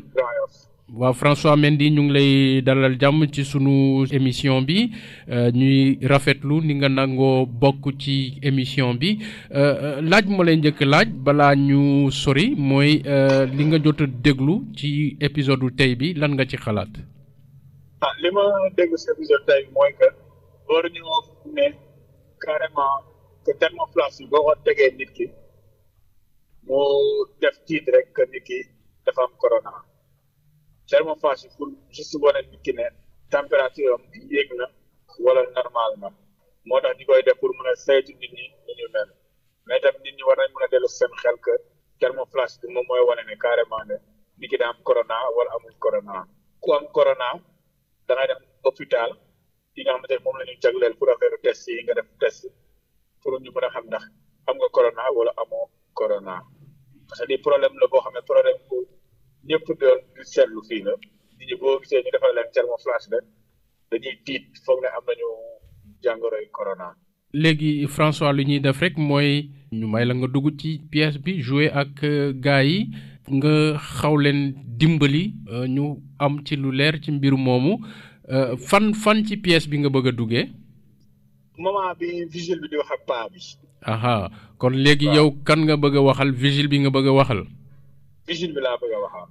[0.99, 2.33] waaw François Mendy ñu ngi lay
[2.67, 4.79] dalal jàmm ci suñu émission bi
[5.31, 9.09] euh, ñuy rafetlu ni nga nangoo bokk ci émission bi
[9.55, 12.91] euh, euh, laaj ma lay njëkk laaj balaa ñu sori mooy
[13.57, 16.93] li nga jot déglu ci épisode tey bi lan nga ci xalaat.
[18.05, 18.43] Ah, li ma
[18.77, 20.09] déglu ci épisode tey bi mooy que
[20.67, 20.83] boo
[24.31, 25.15] ko tegee nit
[27.41, 28.59] def tiit rek que nit ki
[29.05, 29.90] dafa corona.
[30.91, 32.85] thermophage yi pour juste wane nit ki ne
[33.31, 34.03] température am
[34.35, 34.67] yéeg na
[35.25, 36.09] wala normal na
[36.69, 39.11] moo tax ñu koy def pour mën a saytu nit ñi ni ñu mel
[39.67, 41.53] mais tam nit ñi war nañ mën a dellu seen xel que
[42.01, 43.97] thermoflash bi moom mooy wane ne carrément ne
[44.41, 44.79] nit ki daa am
[45.39, 46.15] wala amul corona
[46.63, 47.29] ku am corona
[48.07, 49.11] da ngay dem hôpital
[49.75, 52.43] yi nga xamante ne moom la ñu jagleel pour affaire test yi nga def test
[53.23, 54.05] pour ñu mën a xam ndax
[54.49, 55.67] am nga corona wala amoo
[56.01, 56.35] corona
[57.09, 58.79] parce que li problème la boo xam ne problème bu
[59.49, 60.85] ñëpp doon di seetlu fii
[67.43, 71.41] léegi François lu ñuy def rek mooy ñu may la nga dugg ci pièce bi
[71.41, 72.79] jouer ak euh, gars yi
[73.37, 74.41] nga xaw leen
[74.79, 75.87] dimbali euh, ñu
[76.19, 77.75] am ci lu leer ci mbir moomu
[78.35, 80.47] euh, fan fan ci pièce bi nga bëgg a duggee.
[81.57, 83.41] moment bi vigile bi di wax ak bi.
[84.59, 87.43] kon léegi yow kan nga bëgg a waxal vigile bi nga bëgg a waxal.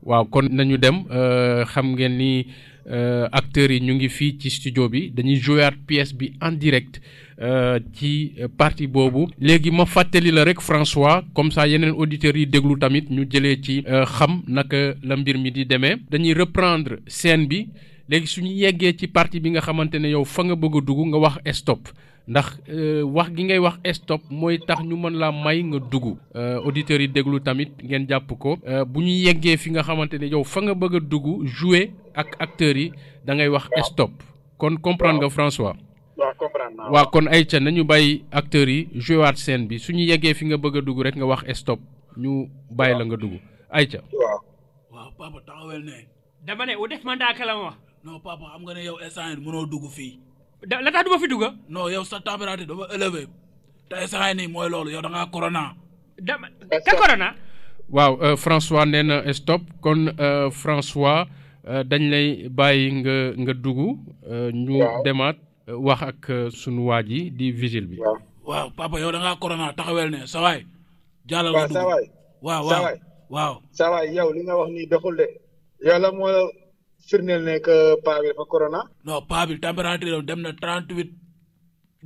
[0.03, 2.45] waaw kon nañu dem euh, xam ngeen ni
[2.91, 7.01] euh, acteurs yi ñu ngi fii ci studio bi dañuy jouer pièce bi indirect direct
[7.41, 9.29] euh, ci partie boobu.
[9.39, 13.61] léegi ma fàttali la rek François comme ça yeneen auditeurs yi déglu tamit ñu jëlee
[13.61, 15.95] ci xam naka la mbir mi di demee.
[16.11, 17.69] dañuy reprendre scène bi.
[18.09, 20.81] léegi su ñu yeggee ci partie bi nga xamante ne yow fa nga bëgg a
[20.81, 21.81] dugg nga wax stop
[22.27, 26.17] ndax euh, wax gi ngay wax stop mooy tax ñu mën laa may nga dugg
[26.35, 30.13] euh, auditeurs yi déglu tamit ngeen jàpp ko euh, bu ñu yeggee fi nga xamante
[30.17, 32.91] ne yow fa nga bëgg a dugg jouer ak acteurs yi
[33.25, 34.11] da ngay wax stop
[34.57, 35.75] kon comprendre nga François
[36.91, 40.45] waa kon ay ca nañu bàyyi acteurs yi jouer waat bi su ñu yeggee fi
[40.45, 41.79] nga bëgg a dugg rek nga wax stop
[42.17, 43.33] ñu bàyyi la nga dugg
[43.69, 44.01] ay ca
[48.03, 50.11] non papa am nga ne yow instant yii mënoo dugg fii.
[50.67, 51.43] da la tax du ma fi dugg.
[51.69, 53.27] non yow sa température dafa élevé
[53.89, 55.75] te instant nii mooy loolu yow da ngaa corona.
[56.17, 56.35] da
[56.85, 57.35] ka corona.
[57.89, 61.27] waaw euh, François nee stop kon euh, François
[61.67, 63.79] euh, dañ lay bàyyi nga nga dugg.
[64.53, 65.35] ñu demaat
[65.67, 66.23] wax ak
[66.55, 67.97] sunu waa ji di vigile bi.
[68.45, 69.73] waaw papa yow da ngaa corona
[70.09, 70.63] ne sa waay.
[71.27, 71.75] jàllal dugg
[72.41, 72.83] waaw waaw
[73.29, 73.53] waaw.
[73.75, 75.25] sa waay yow li nga wax nii doxul de
[75.85, 76.47] yàlla moo
[77.07, 78.79] firndeel ne que paa bi corona.
[79.07, 81.11] no paa bi température dem na trente huit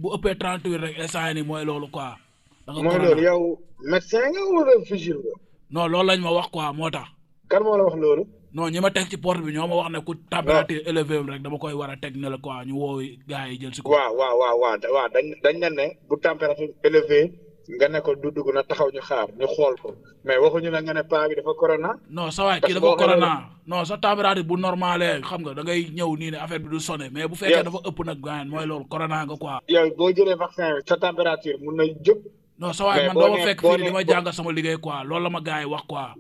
[0.02, 2.12] bu ëppee trente huit rek instant yii mooy loolu quoi.
[2.66, 3.40] da mooy loolu yow
[3.92, 5.34] médecin nga wala figure nga.
[5.74, 7.08] non loolu lañ ma wax quoi moo tax.
[7.52, 8.24] kan moo la wax loolu.
[8.56, 11.42] non ñi ma teg ci porte bi ñoo ma wax ne ku température élevée rek
[11.44, 12.98] dama koy war a teg ne la quoi ñu woo
[13.30, 13.90] gars yi jël si ko.
[13.92, 14.58] waaw waaw waaw
[14.96, 17.28] waaw dañ dañ ne bu température élevée.
[17.72, 19.90] nga ne ko du dugg na taxaw ñu xaar ñu xool ko
[20.26, 21.92] mais waxuñu la nga ne paa bi dafa corona.
[22.16, 23.32] non sa waay kii dafa corona
[23.72, 26.80] non sa température bu normalé xam nga da ngay ñëw nii ne affaire bi du
[26.80, 29.56] sonné mais bu fekkee dafa ëpp nag gaan mooy loolu corona nga quoi.
[29.70, 32.20] yow boo jëlee vaccin bi sa température mun na jóg.
[32.60, 32.96] non sa ma
[34.06, 36.14] jàngal sama liggéey quoi loolu la ma gars yi wax quoi.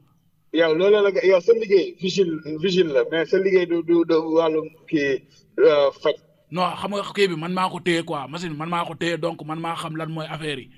[0.53, 4.15] yow loolu la yow sa liggéey vigile vigile la mais sa liggéey du du du
[4.15, 5.21] wàllum kii
[5.59, 6.15] euh, faj.
[6.51, 9.17] non xam nga kii bi man maa ko téye quoi machine man maa ko téye
[9.17, 10.69] donc man maa xam lan mooy affaire yi.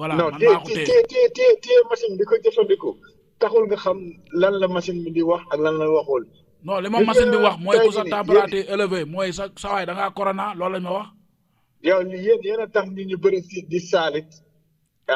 [0.00, 2.92] voilà man maa ko téye non téye téye téye machine di ko jëfandikoo
[3.40, 3.98] taxul nga xam
[4.42, 6.22] lan la machine mi di wax ak lan la waxul.
[6.66, 9.84] non li ma machine bi wax mooy ku sa température élevée mooy sa sa waay
[9.84, 11.08] korona ngaa corona loolu lañ ma wax.
[11.88, 14.30] yow yéen yéen a tax nit ñu bëri si di saalit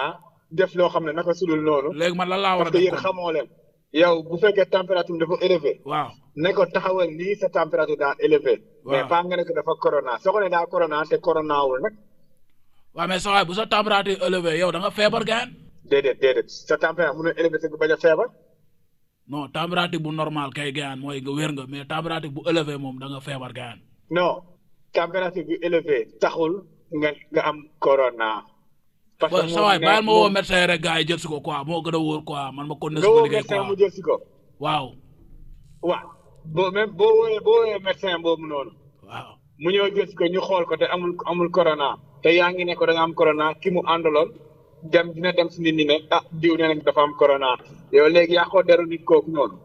[0.05, 0.13] ah
[0.59, 1.89] def loo xam ne naka sudul noonu.
[2.01, 3.49] léegi man lan laa war a def parce xamoo leen.
[4.01, 5.73] yow bu fekkee température dafa élevé.
[5.91, 6.11] waaw
[6.43, 8.55] ne ko taxawal nii sa température daa élevé.
[8.85, 11.55] waaw mais pas nga ne ko dafa corona soo ko nee corona te corona
[12.97, 15.49] waaw mais sa bu sa température élevée yow danga feebar gaan.
[15.91, 18.27] déedéet déedéet sa température mun na élevé te bañ feebar.
[19.27, 22.95] non température bu normal kay gaan mooy nga wér nga mais température bu élevé moom
[23.03, 23.79] danga feebar gaan.
[24.11, 24.41] non
[24.95, 26.53] température bu élevé taxul
[27.33, 28.45] nga am corona.
[29.19, 32.23] parce que sa woo médecin rek gars yi jël ko quoi moo gën a wóor
[32.23, 32.77] quoi man ma.
[32.79, 34.21] continuer sama liggéey mu jël ko.
[34.63, 34.87] waaw.
[35.83, 36.07] waaw
[36.45, 38.71] boo même boo wooyee boo wooyee boobu noonu.
[39.03, 41.99] waaw mu ñëw jël ko ñu xool ko amul amul corona.
[42.25, 44.29] te yaa ngi ne ko da nga am corona ki mu àndaloon
[44.93, 47.49] dem dina dem si nit ñi ne ah diw ne dafa am corona
[47.97, 49.57] yow léegi yaa ko deru nit kooku noonu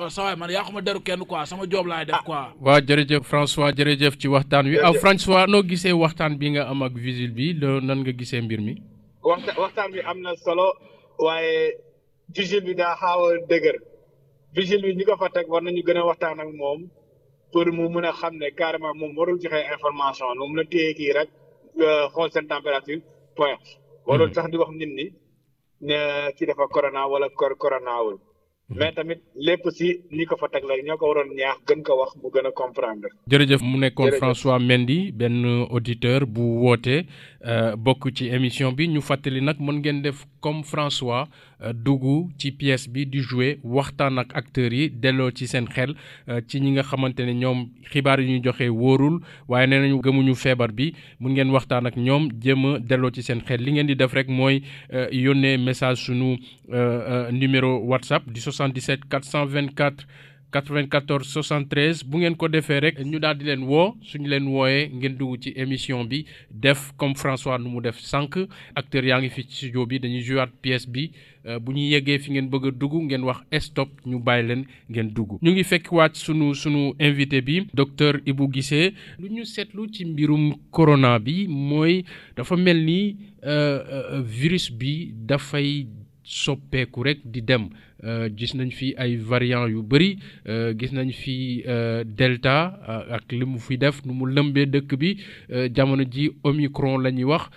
[0.00, 2.36] oh, waaw man yaa ma deru kenn quoi sama job laay def quoi.
[2.38, 6.62] Ah, waa jërëjëf François jërëjëf ci waxtaan wi ah François noo gisee waxtaan bi nga
[6.72, 8.74] am ak vigile bi lo nan nga gisee mbir mi.
[9.32, 10.68] waxtaan waxtaan bi am na solo
[11.26, 11.56] waaye
[12.36, 13.76] vigile bi daa xaaw dëgër
[14.54, 14.62] bi
[14.98, 16.80] ñi ko fa teg war nañu gën a waxtaan ak moom
[17.52, 20.92] pour mu mun a xam ne carrément moom warul joxe information la mu la téye
[20.98, 21.28] kii rek
[21.82, 22.98] euh, xool seen température
[23.36, 23.56] point.
[23.56, 24.08] Hmm.
[24.10, 25.92] warul sax di wax nit ñi ci
[26.36, 28.16] kii dafa corona wala cor corona wul.
[28.18, 28.78] Hmm.
[28.78, 31.92] mais tamit lépp si ni ko fa teg la ñoo ko waroon ñaax gën ko
[32.00, 33.08] wax mu gën a comprendre.
[33.30, 35.36] jërëjëf mu nekkoon François Mendy benn
[35.74, 37.02] auditeur bu wootee
[37.46, 41.26] euh, bokk ci émission bi ñu fàttali nag mën ngeen def comme François
[41.62, 45.94] euh, dugg ci pièce bi di jouer waxtaan ak acteurs yi delloo ci seen xel
[46.28, 50.00] euh, ci ñi nga xamante ne ñoom xibaar yi ñu joxe wóorul waaye nee nañu
[50.02, 53.72] gëmuñu feebar bi mun ngeen waxtaan ak ñoom jéem a delloo ci seen xel li
[53.72, 56.36] ngeen di def rek mooy euh, yónnee message sunu
[56.72, 60.06] euh, numéro WhatsApp di 77 424.
[60.52, 64.88] 94 73 bu ngeen ko defee rek ñu daal di leen woo suñu leen wooyee
[64.98, 68.34] ngeen dugg ci émission bi def comme François nu mu def sànq
[68.74, 71.12] acteur yaa ngi fi ci studio bi dañuy jouer pièce bi
[71.46, 74.64] euh, bu ñu yeggee fi ngeen bëgg a dugg ngeen wax stop ñu bàyyi leen
[74.90, 75.38] ngeen dugg.
[75.42, 80.04] ñu ngi fekk waat sunu sunu invité bi docteur Ibou gisee lu ñu seetlu ci
[80.04, 82.02] mbirum corona bi mooy
[82.36, 85.86] dafa mel ni euh, euh, virus bi dafay.
[86.30, 87.64] soppeeku rek di dem
[88.04, 90.10] euh, gis nañ fi ay variant yu bëri
[90.48, 92.56] euh, gis nañ fi euh, delta
[93.16, 95.10] ak li mu fi def nu mu lëmbee dëkk bi
[95.74, 97.50] jamono ji omicron la ñuy wax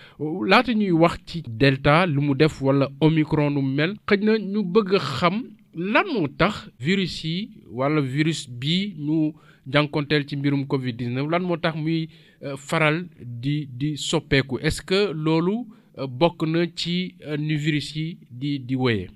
[0.49, 4.63] laata ñuy wax ci delta lu mu def wala omicron nu mel xëj na ñu
[4.73, 5.37] bëgg xam
[5.75, 7.37] lan moo tax virus yi
[7.71, 9.33] wala virus bi ñu
[9.71, 10.97] jànkonteel ci mbirum covid
[11.31, 12.09] lan moo tax muy
[12.57, 15.65] faral di di soppeeku est-ce que loolu
[15.97, 18.07] Euh, bokk na ci euh, nu virus yi
[18.39, 19.09] di di wéyee.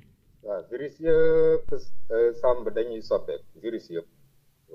[0.43, 1.67] waaw virus yëpp
[2.13, 4.07] euh, sàmb dañuy soppeeku virus yëpp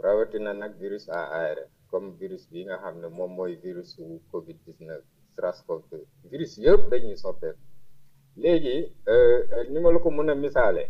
[0.04, 4.16] rawatina nag virus à ARN comme virus bi nga xam ne moom mooy virus wu
[4.32, 5.02] Covid 19
[5.36, 5.92] SARS-CoV-2
[6.32, 7.60] virus yëpp dañuy soppeeku
[8.42, 8.76] léegi
[9.70, 10.84] ni ma la ko mën a misaale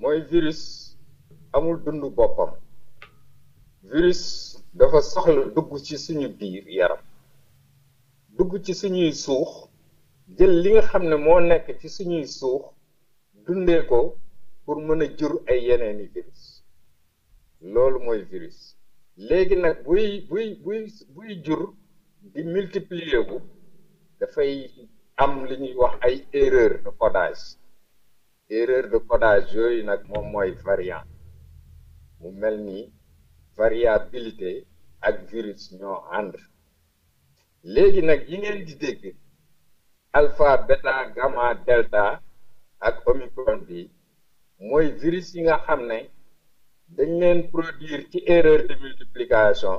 [0.00, 0.60] mooy virus
[1.56, 2.50] amul dund boppam
[3.92, 4.22] virus
[4.78, 7.02] dafa soxla dugg ci suñu biir yaram
[8.36, 9.70] dugg ci suñuy suux.
[10.36, 12.62] jël li nga xam ne moo nekk ci suñuy suux
[13.44, 13.98] dundee ko
[14.64, 16.42] pour mën a jur ay yeneeni virus
[17.72, 18.58] loolu mooy virus
[19.28, 20.80] léegi nag buy buy buy
[21.14, 21.62] buy jur
[22.32, 23.26] di multiplier
[24.18, 24.52] dafay
[25.22, 27.44] am li ñuy wax ay erreur de codage
[28.58, 31.06] erreur de codage yooyu nag moom mooy variant
[32.20, 32.78] mu mel ni
[33.60, 34.50] variabilité
[35.06, 36.32] ak virus ñoo ànd
[37.74, 39.02] léegi nag yi ngeen di dégg
[40.14, 42.20] alpha beta gamma delta
[42.80, 43.90] ak omicron bi
[44.60, 45.98] mooy virus yi nga xam ne
[46.96, 49.76] dañ leen produire ci erreur de multiplication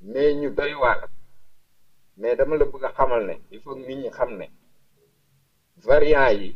[0.00, 1.08] mais ñu doy waar
[2.18, 4.46] mais dama la bëgg a xamal ne il faut nit ñi xam ne
[5.88, 6.48] variant yi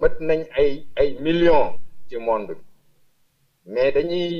[0.00, 0.70] mët nañ ay
[1.00, 1.70] ay millions
[2.08, 2.64] ci monde bi
[3.66, 4.30] mais dañuy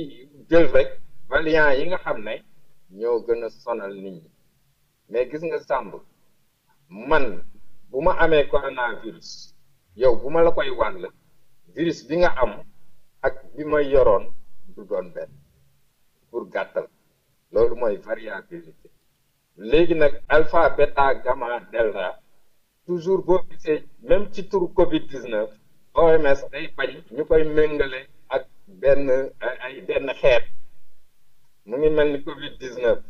[0.51, 0.89] jël rek
[1.29, 2.35] variant yi nga xam ne
[2.91, 4.31] ñoo gën a sonal nit ñi
[5.11, 5.95] mais gis nga sàmb
[6.89, 7.49] man
[7.93, 9.55] bu ma amee coronavirus
[9.97, 11.07] yow bu ma la koy wàll
[11.75, 12.53] virus bi nga am
[13.27, 14.25] ak bi ma yoroon
[14.77, 15.31] du doon benn
[16.31, 16.87] pour gàttal
[17.53, 18.89] loolu mooy variabilité
[19.71, 22.07] léegi nag alpha beta gamma delta
[22.87, 25.51] toujours boo gisee même ci tour Covid 19
[25.95, 28.01] OMS day bañ ñu koy méngale
[28.35, 28.43] ak
[28.81, 29.09] benn
[29.65, 30.45] ay benn xeet
[31.67, 33.03] mu ngi mel ni Covid 19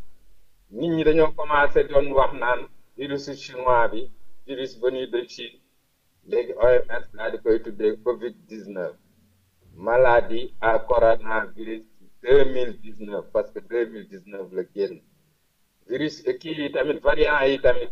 [0.78, 2.60] nit ñi dañoo commencé doon wax naan
[2.96, 4.10] virusu chinois bi.
[4.50, 5.58] virus venu de Chine
[6.30, 7.32] léegi OMS daal
[7.78, 8.98] di Covid 19
[9.86, 11.84] maladie à coronavirus
[12.22, 14.64] 2019, parce que 2019 le
[15.90, 17.90] virus qui est tamit variant yi tamit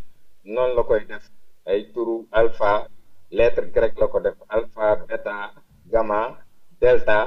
[0.53, 1.25] noonu la koy def
[1.71, 2.73] ay turu alpha
[3.37, 5.37] lettre grecque la def alpha beta
[5.92, 6.23] gamma
[6.81, 7.18] delta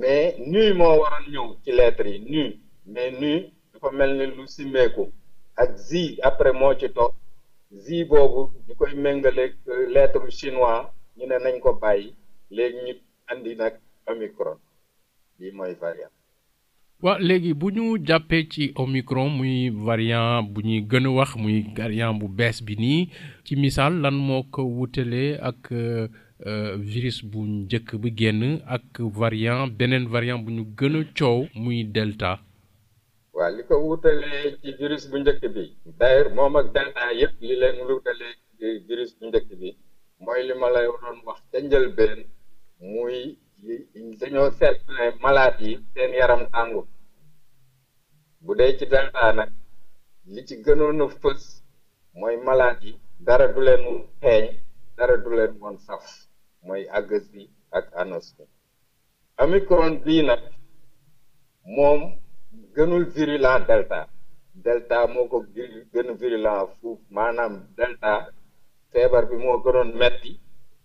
[0.00, 2.42] mais nu moo waroon ñëw ci lettre yi nu
[2.92, 3.32] mais nu
[3.72, 5.04] dafa mel ni lu simeeku
[5.62, 7.12] ak zi après moo ci toog
[7.82, 10.80] zi boobu ñu koy méngaleeg euh, lettre chinois
[11.16, 12.08] ñu ne nañ ko bàyyi
[12.56, 12.94] léegi ñu
[13.30, 13.74] andi nag
[14.10, 14.56] omicron
[15.38, 16.14] lii mooy variant
[17.02, 21.56] waaw léegi bu ñu jàppee ci omicron muy variant bu ñuy gën a wax muy
[21.76, 23.08] variant bu bees bi nii
[23.44, 26.08] ci misaal lan moo ko wutalee ak euh,
[26.46, 31.84] euh, virus bu njëkk bi génn ak variant beneen variant bu ñu gën coow muy
[31.96, 32.30] delta
[33.36, 35.64] waa li ko wutalee ci virus bu njëkk bi
[35.98, 38.34] d'ailleurs moom ak delta yëpp li leen wutalee
[38.88, 39.68] virus bu njëkk bi
[40.24, 42.20] mooy li ma lay doon wax ca njëlbeen
[42.92, 43.16] muy
[44.20, 44.78] dañoo seet
[45.22, 46.88] malaat yi seen yaram tàngut
[48.44, 49.50] bu dee ci delta nag
[50.32, 51.42] li ci gënoon a fës
[52.20, 52.92] mooy malaat yi
[53.26, 53.84] dara du leen
[54.22, 54.44] xeeñ
[54.96, 56.04] dara du leen woon saf
[56.66, 57.42] mooy agas bi
[57.76, 58.44] ak anos bi
[59.42, 60.42] omicron bii nag
[61.76, 62.02] moom
[62.76, 64.00] gënul virulent delta
[64.64, 65.38] delta moo ko
[65.92, 66.70] gën a virulent
[67.16, 68.12] maanaam delta
[68.90, 70.32] feebar bi moo gënoon metti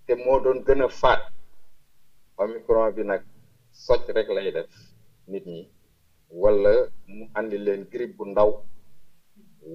[0.06, 1.22] te moo doon gën a faat
[2.44, 3.22] omicron bi nag
[3.86, 4.70] socc rek lay def
[5.32, 5.62] nit ñi
[6.42, 6.72] wala
[7.16, 8.52] mu indi leen grippe bu ndaw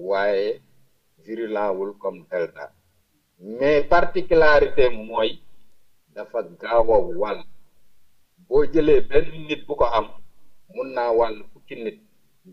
[0.09, 0.47] waaye
[1.25, 2.63] virulent wul comme delta
[3.57, 5.29] mais particularité mooy
[6.13, 6.99] dafa gaaw a
[8.47, 10.07] boo jëlee benn nit bu ko am
[10.73, 11.37] mun naa wàll
[11.67, 11.99] fukki nit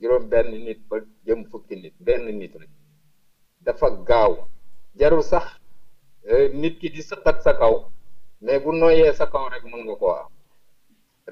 [0.00, 0.96] juróom benn nit ba
[1.26, 2.68] jëm fukki nit benn nit rek
[3.64, 4.32] dafa gaaw
[4.98, 5.46] jarul sax
[6.30, 7.74] euh, nit ki di sëqat sa kaw
[8.44, 10.28] mais bu noyee sa kaw rek mën nga koo am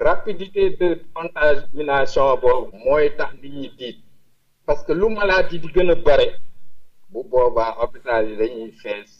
[0.05, 3.99] rapidité de contamination boobu mooy tax nit ñi tiit
[4.65, 6.27] parce que lu maladie di gën a bare
[7.11, 9.11] bu boobaa hôpital yi dañuy fees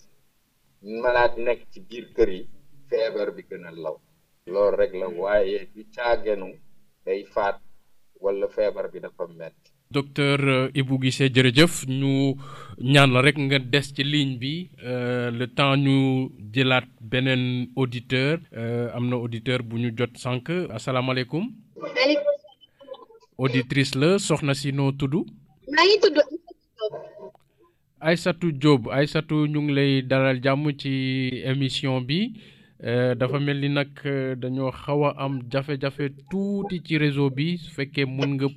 [1.03, 2.41] maladie nekk ci biir kër yi
[2.89, 3.97] feebar bi gën a law
[4.51, 6.49] loolu rek la waaye du caagenu
[7.05, 7.57] day faat
[8.23, 12.11] wala febar bi dafa metti docteur euh, Ibou Guissé jerejeuf ñu
[12.79, 18.37] ñaan la rek nga dess ci ligne bi euh, le temps ñu jëlaat benen auditeur
[18.53, 21.45] euh amna auditeur bu ñu jot sànq asalaamaaleykum
[23.37, 25.25] auditrice le soxna si no tuddu
[25.75, 26.21] maa tuddu
[28.01, 30.89] Aïssatou Diop Aïssatou ñu ngi lay dalal jamm ci
[31.51, 32.33] émission bi
[32.81, 37.57] Euh, dafa mel ni nag euh, dañoo xaw a am jafe-jafe tuuti ci réseau bi
[37.59, 38.47] su fekkee mën nga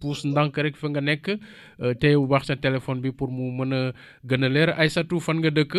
[0.00, 3.72] puus ndànk rek fa nga nekk euh, te wax sa téléphone bi pour mu mën
[3.72, 3.92] a
[4.24, 5.74] gën a leer ay Aïssatou fan nga dëkk.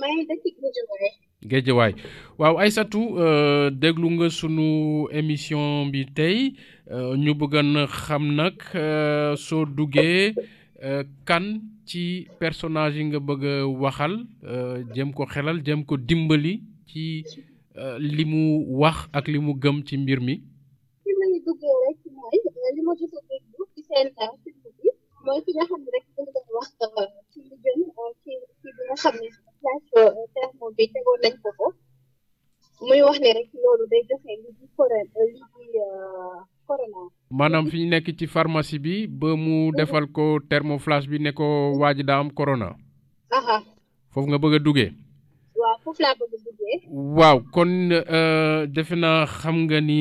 [0.00, 1.12] maa ngi dëkk Géejawaay.
[1.44, 1.94] Géejawaay
[2.38, 6.54] waaw Aïssatou euh, déglu nga sunu émission bi tey
[6.90, 10.32] euh, ñu bëggoon xam nag euh, soo duggee.
[11.28, 16.62] kan ci personnage yi nga bëgg a waxal uh, jëm ko xelal jëm ko dimbali
[16.90, 17.04] ci
[17.78, 18.42] euh, li mu
[18.80, 20.34] wax ak li mu gëm ci mbir mi.
[25.26, 26.04] mooy li nga xam ne euh, rek
[32.86, 36.92] muy wax ne rek loolu day joxe li di corona euh, li
[37.38, 41.46] maanaam fi ñu nekk ci pharmacie bi ba mu defal ko thermoflash bi ne ko
[41.80, 42.68] waaj daa am corona.
[44.12, 44.90] foofu nga bëgg a duggee.
[45.86, 47.70] foofu laa bëgg waaw kon
[48.00, 50.00] euh, defe naa xam nga ni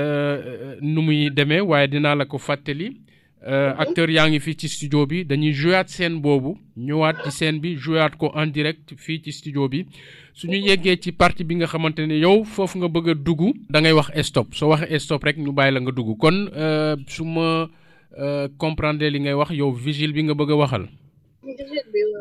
[0.00, 2.96] euh, nu muy demee waaye dinaa la ko fàttali.
[3.46, 3.80] Euh, mhm.
[3.84, 7.76] acteur yaa ngi fii ci studio bi dañuy jouaat scène boobu ñëwaat ci scène bi
[7.76, 9.82] jouaat ko en direct fii ci studio bi
[10.32, 10.66] suñu mhm.
[10.66, 13.92] yeggee ci partie bi nga xamante ne yow foofu nga bëgg a dugg da ngay
[13.92, 16.48] wax stop soo waxee stop rek ñu bàyyi la nga dugg kon
[17.06, 17.68] su ma
[18.56, 20.88] comprendre li ngay wax yow vigile bi nga bëgg a waxal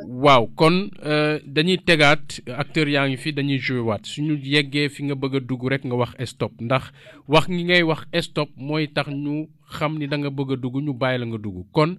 [0.06, 5.04] Wow, kon euh, dañuy tegaat acteur yaa ngi fi dañuy jouer waat suñu yeggee fi
[5.04, 6.84] nga bëgg a dugg rek nga wax stop ndax
[7.28, 10.76] wax ngi ngay wax stop mooy tax ñu xam ni da nga bëgg a dugg
[10.86, 11.90] ñu bàyyi la nga dugg kon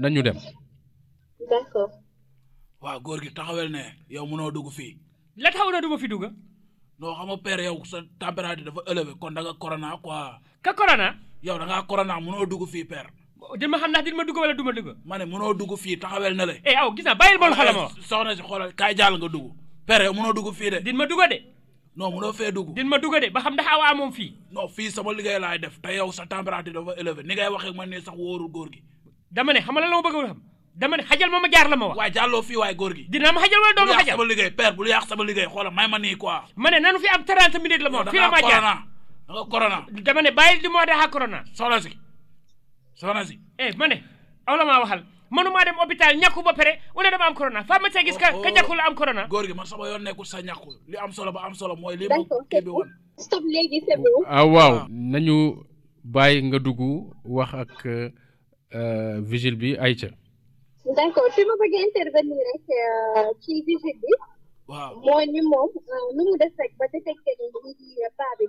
[0.00, 0.38] nañu dem.
[1.50, 1.90] d'accord.
[2.82, 3.82] waaw góor gi taxawel ne
[4.14, 4.96] yow mënoo dugg fi.
[5.36, 6.24] la taxaw na duma fi dugg.
[6.98, 10.38] No, xam nga père yow sa température dafa élevé kon da nga corona quoi.
[10.62, 11.16] ka corona.
[11.42, 13.10] yow da nga corona mënoo dugg fii père.
[13.56, 14.86] dina ma xam ndax dina ma dugg wala du ma dugg.
[15.04, 15.24] ma ne
[15.54, 16.52] dugg fii taxawel na la.
[16.64, 17.92] eh aw gis naa bàyyil ma xoolal ma wax.
[17.98, 19.52] Eh, soxna si xoolal kaay jàll nga dugg.
[19.86, 20.80] pere mënoo dugg fii de.
[20.80, 21.40] dina ma dugg de.
[21.96, 22.74] non mënoo fee dugg.
[22.74, 24.34] dina ma dugg de ba xam ndax awaa moom fii.
[24.52, 27.72] non fii sama liggéey laay def te yow sa température dafa élevé ni ngay waxee
[27.72, 28.82] man góor gi.
[29.30, 30.40] dama ne xam nga la ma bëgg xam.
[30.74, 30.96] dama
[31.32, 31.96] ma ma jaar la ma wax.
[31.98, 33.06] waaye jàlloo fii waaye góor gi.
[33.08, 35.46] dina ma xajal wala ma xajal bu yàq sama liggéey père bu yàq sama liggéey
[35.48, 36.38] xoolal may ma nii quoi.
[36.56, 38.78] ma ne nanu fi am 30 minutes la
[43.00, 43.34] soxna si.
[43.64, 43.96] eh ma ne
[44.50, 48.04] aw la maa waxal mënumaa dem hôpital ñàkku ba pare wala dama am corona pharmacien
[48.06, 49.24] gis ka oh, oh, ka ñàkkul am corona.
[49.24, 49.30] Oh.
[49.30, 51.96] góor gi man sama yoon nekkul sa ñàkkul li am solo ba am solo mooy
[51.96, 52.06] li
[56.20, 56.78] ah, nga dugg
[58.74, 60.08] euh, bi Aïcha.
[60.96, 61.74] d'accord euh,
[64.68, 66.44] moom euh,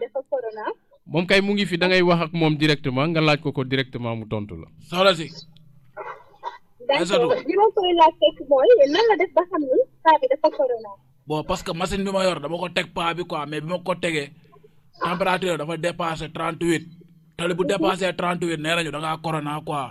[0.02, 0.66] dafa corona.
[1.12, 3.62] moom kay mu ngi fi da ngay wax ak moom directement nga laaj ko ko
[3.72, 4.68] directement mu tontu la.
[4.90, 5.28] soxna si.
[6.86, 9.78] d'accord li ma koy laaj rek mooy nan la def ba xam ni
[10.22, 10.92] bi dafa corona.
[11.28, 13.68] bon parce que machine bi ma yor dama ko teg paa bi quoi mais bi
[13.72, 14.28] ma ko tegee
[15.08, 16.86] température dafa dépassé trente huit
[17.58, 17.68] bu mhm.
[17.72, 19.86] dépassé trente nee nañu da ngaa corona quoi.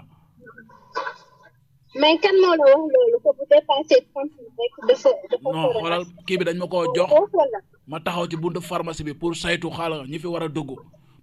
[2.01, 6.05] mais kan moo la wax loolu ko bu dépassé trente rek dafa dafa non xoolal
[6.27, 7.11] kii bi dañ ma koo jox
[7.91, 9.67] ma taxaw ci buntu pharmacie bi pour saytu
[10.11, 10.79] ñi fi war a dugg.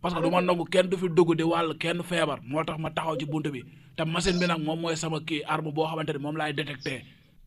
[0.06, 2.78] parce que du ma nangu kenn du fi dugg di wàll kenn feebar moo tax
[2.84, 3.62] ma taxaw ci bunt bi
[3.98, 6.96] te machine bi nag moom mooy sama kii arm boo xamante ne moom laay détecté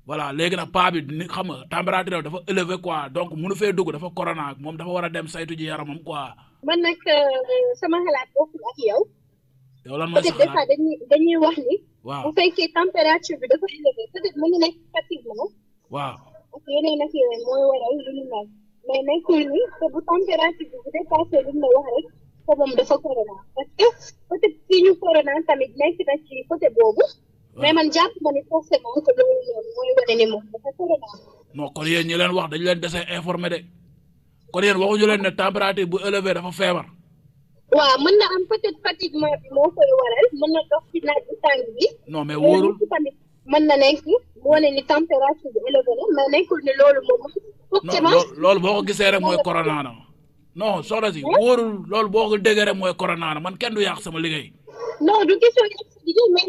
[0.09, 3.73] voilà léegi nag paa bi ni xam nga température dafa élevé quoi donc munu fee
[3.79, 5.27] dugg dafa corona moom dafa war a dem
[5.59, 6.25] ji yaramam quoi.
[6.67, 8.61] man nag euh, sama xalaat bokkul
[10.01, 11.77] lan mooy sa xalaat peut-être dañuy ni.
[12.09, 12.73] waaw bu fekkee
[14.65, 15.37] nekk fatigue la.
[15.95, 16.17] waaw
[19.15, 19.29] ak
[19.79, 22.07] te bu température bi bu dépassé li ñu wax rek.
[22.57, 23.85] moom dafa corona parce que
[24.29, 27.05] peut être ñu corona tamit nekk na ci côté boobu.
[27.57, 31.07] mais man jàpp ma ni forcément que loolu noonu mooy wane ni moom dafa corona.
[31.55, 33.59] non kon yéen ñi leen wax dañu leen dese informé de
[34.53, 36.87] kon yéen waxuñu leen ne température bu élevée dafa feebar.
[37.77, 40.99] waaw mën na am peut être fatigue bi moo koy waral mën na dox ci
[41.07, 41.87] naaj bi tàng bi.
[42.13, 43.17] non mais wóorul tamit
[43.53, 44.05] mën na nekk
[44.49, 48.23] wane ni température bu élevée la mais nekkul ni loolu moom.
[48.43, 50.08] loolu boo ko gisee rek mooy corona na.
[50.61, 53.99] non soxna si wóorul loolu boo ko déggee mooy corona la man kenn du yàq
[54.05, 54.47] sama liggéey.
[55.07, 55.67] non du question
[56.07, 56.47] léegi man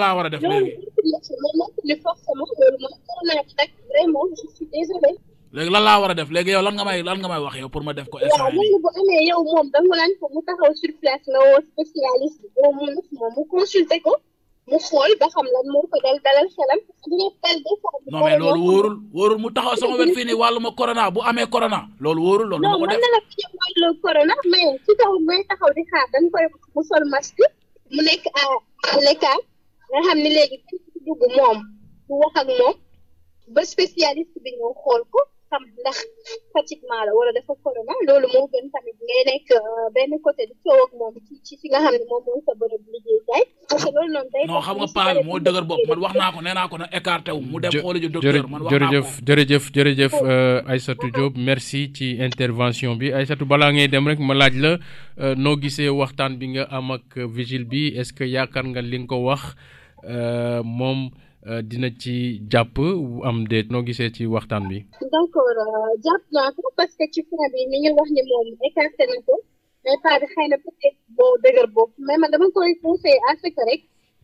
[0.00, 0.72] la war a def léegi.
[5.56, 7.54] léegi lan laa war a def léegi yow lan nga may lan nga may wax
[7.62, 8.16] yow pour ma def ko.
[8.18, 8.78] instant yii waaw loolu
[9.70, 12.46] bu amee ko mu taxaw sur place nga woo spécialiste
[13.36, 14.12] mu consulter ko.
[14.70, 16.80] mu xool ba xam lan moo ko dal dalal xelam
[18.12, 21.80] non loolu wóorul wóorul mu taxaw sama wet fii nii wàlluma corona bu amee corona.
[22.02, 24.92] loolu wóorul loolu ma ko def non mën na la fi wàllu corona mais ci
[25.00, 26.24] taw ngay taxaw di xaar dañ
[27.94, 28.42] mu nekk à
[29.06, 29.44] l'écart
[29.90, 30.56] nga xam ne léegi
[31.06, 31.58] dugg moom
[32.06, 32.74] bu wax moom
[33.54, 35.20] ba spécialiste bi ñëw xool ko.
[35.52, 36.62] Euh, xam nga
[43.80, 47.30] xam nga paa moo dëgër bopp man wax naa ko nee naa ko na écarté
[47.36, 51.90] wu mu dem xooli ji docteur man wax jërëjëf jërëjëf jërëjëf euh, Aïssatou Diop merci
[51.94, 56.36] ci intervention bi Aïssatou balaa ngay dem rek ma laaj la euh, noo gisee waxtaan
[56.38, 59.42] bi nga am ak vigile bi est-ce que yaakaar nga li nga ko wax
[60.64, 61.00] moom
[61.48, 62.14] %e dina ci
[62.52, 62.86] jàpp bu
[63.28, 64.78] am déet noo gisee ci waxtaan bi
[65.12, 68.22] d' :fra euh, jàpp naa ko parce que ci point :fra bii mi wax ne
[68.30, 69.34] moom écarté :fra na ko
[69.84, 70.76] mais :fra paa bi na peut
[71.16, 73.80] :fra dëgër bopp mais man dama koy conseillé :fra à rek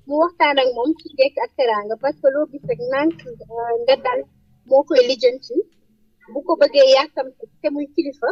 [0.06, 3.12] mu waxtaan ak moom ci njëkk ak teraanga parce que :fra loo gis rek ndànk
[3.24, 4.20] %e euh, nga dal
[4.70, 5.56] moo koy lijjanti
[6.32, 8.30] bu ko bëggee yàkkamti te muy kilifa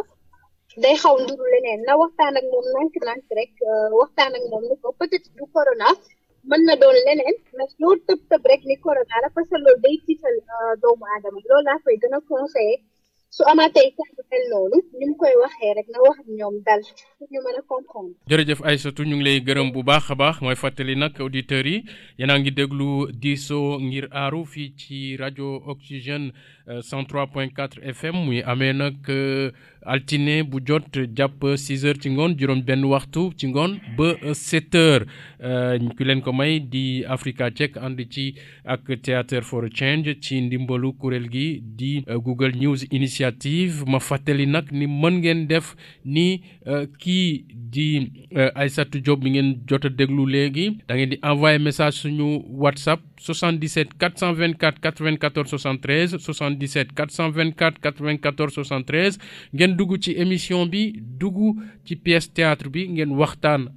[0.83, 4.63] day xaw a nuru leneen na waxtaan ak moom ndànk-ndànk rek %e waxtaan ak moom
[4.69, 5.89] ne ko peut du Corona
[6.49, 9.81] man na doon leneen mais loo tëb tëb rek ni corona la parce que loolu
[9.85, 12.75] day tiital euh, doomu aadama loolu laa koy gën a conseillé
[13.35, 16.81] su amaatee kàddu mel loolu ni mu koy waxee rek na wax ñoom dal
[17.17, 18.13] pour ñu mën a comprendre.
[18.29, 21.77] jërëjëf Aïssatou ñu ngi lay gërëm bu baax a baax mooy fàttali nag auditeurs yi
[22.19, 22.89] yéen ngi déglu
[23.21, 26.31] diisoo ngir aaru fii ci rajo Oxygène
[26.67, 29.51] 103.4 euh, FM muy amee nag euh,
[29.85, 35.03] altine bu jot jàpp 6 heures ci ngoon juróom-benn waxtu ci ngoon ba setteur
[35.39, 38.33] heures euh, leen ko may di Africa Check ànd ci
[38.65, 43.15] ak Theatre for Change ci ndimbalu kuréel gi di Google News Initiative.
[43.17, 47.45] initiative ma fàttali nag ni mën ngeen def ni euh, kii
[47.75, 47.85] di
[48.35, 52.43] euh, Aïssatou Diop bi ngeen jot a déglu léegi da ngeen di envoyé message suñu
[52.63, 59.17] WhatsApp 77 424 94 73 77 424 94 73
[59.53, 61.37] ngeen dugg ci émission bi dugg
[61.85, 63.69] ci pièce théâtre bi ngeen waxtaan.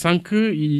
[0.00, 0.26] sànq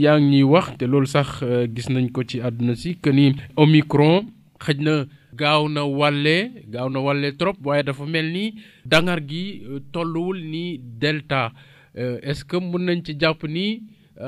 [0.04, 3.10] yaa ngi ñuy wax te loolu sax euh, gis nañ ko ci àdduna si que
[3.10, 3.26] ni
[3.56, 4.26] Omicron
[4.64, 4.94] xëj na
[5.38, 6.36] gaaw na wàlle
[6.72, 11.52] gaaw na wàlle trop waaye dafa mel ni dangar gi euh, tolluwul ni delta
[11.96, 13.82] euh, est-ce que mën nañ ci jàpp ni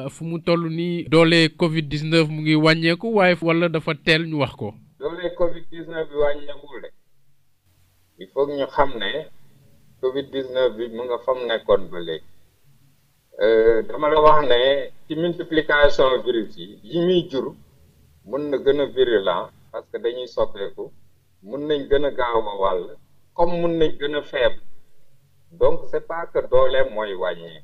[0.08, 4.36] fu mu toll ni doole Covid 19 mu ngi wàññeeku waaye wala dafa teel ñu
[4.38, 4.74] wax ko.
[5.00, 6.88] doole Covid 19 bi wàññeekuwul de
[8.20, 9.26] il faut ñu xam ne
[10.00, 11.98] Covid 19 bi mu nga fam nekkoon ba
[13.88, 14.60] dama la wax ne
[15.08, 17.46] ci multiplication virus yi yi muy jur
[18.28, 20.84] mun na gën a virulent parce que dañuy soppeeku
[21.48, 22.82] mun nañ gën a gaaw a wàll
[23.36, 24.60] comme mun nañ gën a faible
[25.60, 27.62] donc c'est pas que dooleem mooy wàññee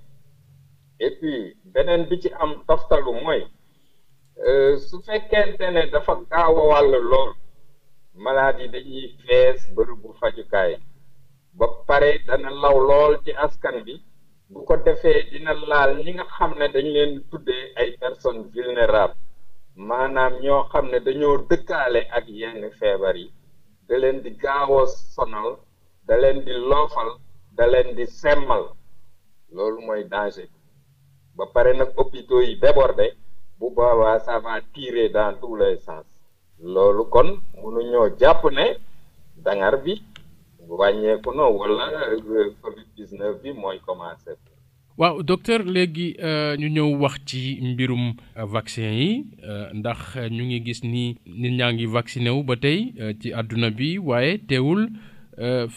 [1.05, 1.39] et puis
[1.75, 3.43] beneen bi ci am toftalu mooy
[4.47, 7.33] euh, su fekkente ne dafa gaaw a wàll lool
[8.25, 10.73] malade yi dañuy fees bërëbu fajukaay
[11.59, 13.95] ba pare dana law lool ci askan bi
[14.51, 19.19] bu ko defee dina laal ñi nga xam ne dañ leen tuddee ay personnes vulnérables
[19.89, 23.27] maanaam ñoo xam ne dañoo dëkkaale ak yenn feebar yi
[23.89, 25.49] da leen di gaaw a sonal
[26.07, 27.11] da leen di loofal
[27.57, 28.65] da leen di semmal
[29.57, 30.49] loolu mooy danger
[31.37, 33.07] ba pare nag hôpitaux yi débordé
[33.59, 36.07] bu boobaa ça va tirer dans tous les sens
[36.73, 37.29] loolu kon
[37.63, 38.67] mënuñoo jàpp ne
[39.45, 39.95] dangar bi
[40.69, 42.85] wàññeeku na wala euh, Covid
[45.27, 49.27] docteur léegi euh, ñu ñëw wax ci mbirum euh, vaccin yi
[49.75, 52.81] ndax ñu ngi gis ni nit ñaa ngi vacciné wu ba tey
[53.21, 54.83] ci àdduna bi waaye teewul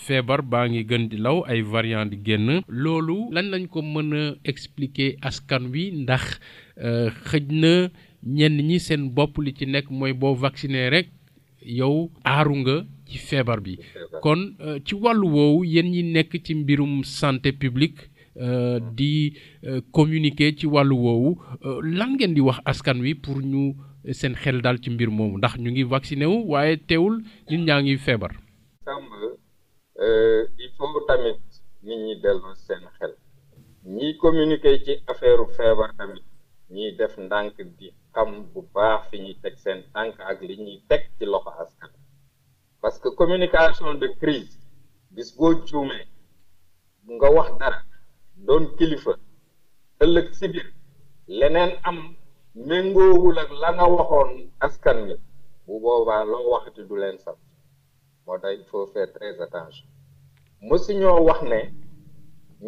[0.03, 4.09] feebar baa ngi gën di law ay variant di génn loolu lan lañ ko mën
[4.21, 6.23] a expliquer askan wi ndax
[7.29, 7.73] xëj na
[8.37, 11.07] ñenn ñi seen bopp li ci nekk mooy boo vacciné rek
[11.61, 12.75] yow aaru nga
[13.07, 13.73] ci feebar bi
[14.21, 17.99] kon euh, ci wàllu woowu yéen ñi nekk ci mbirum santé publique
[18.39, 21.41] euh, di euh, communiquer ci wàllu woowu
[21.81, 23.75] lan ngeen di wax askan wi pour ñu
[24.11, 27.81] seen xel dal ci mbir moomu ndax ñu ngi vacciné wu waaye teewul nit ñaa
[27.81, 28.31] ngi feebar.
[30.57, 31.37] il faut tamit
[31.83, 33.11] nit ñi dellu seen xel
[33.85, 36.23] ñiy communiquer ci affaire feebar tamit
[36.71, 40.77] ñiy def ndànk di xam bu baax fi ñuy teg seen tànk ak li ñuy
[40.89, 41.91] teg ci loxo askan
[42.81, 44.55] parce que communication de crise
[45.15, 46.05] bis boo juumee
[47.13, 47.79] nga wax dara
[48.47, 49.13] doon kilifa
[50.03, 50.67] ëllëg si biir
[51.39, 51.97] leneen am
[52.69, 54.31] méngoowul ak la nga waxoon
[54.65, 55.15] askan wi
[55.65, 57.37] bu boobaa loo waxati du leen sax
[58.25, 59.87] moo tax il faut faire très attention
[60.67, 61.59] mësu ñoo wax ne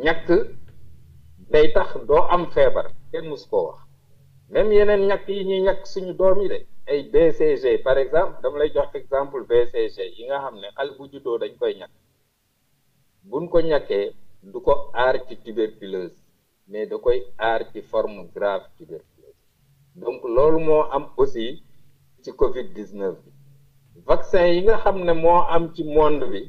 [0.03, 0.27] ñàkk
[1.53, 3.79] day tax doo am feebar kenn mësu koo wax
[4.55, 6.59] même yeneen ñàkk yi ñuy ñàkk suñu doom yi de
[6.91, 11.03] ay BCG par exemple dama lay jox exemple BCG yi nga xam ne xale bu
[11.11, 11.93] juddoo dañ koy ñàkk
[13.29, 14.05] buñ ko ñakkee
[14.51, 16.17] du ko aar ci tuberculose
[16.69, 19.37] mais da koy aar ci forme grave tuberculose
[20.01, 21.63] donc loolu moo am aussi
[22.21, 23.17] ci Covid 19
[23.93, 26.41] bi vaccin yi nga xam ne moo am ci monde bi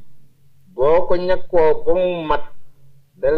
[0.74, 2.44] boo ko ñakkoo ba mu mat
[3.20, 3.28] da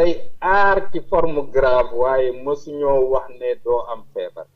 [0.41, 4.47] aar ci forme grave waaye mësuñoo wax ne doo am feebar.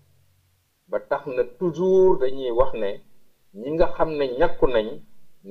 [0.88, 1.22] ba tax
[1.58, 2.90] toujours dañuy wax ne
[3.60, 4.10] ñi nga xam
[4.72, 4.90] nañ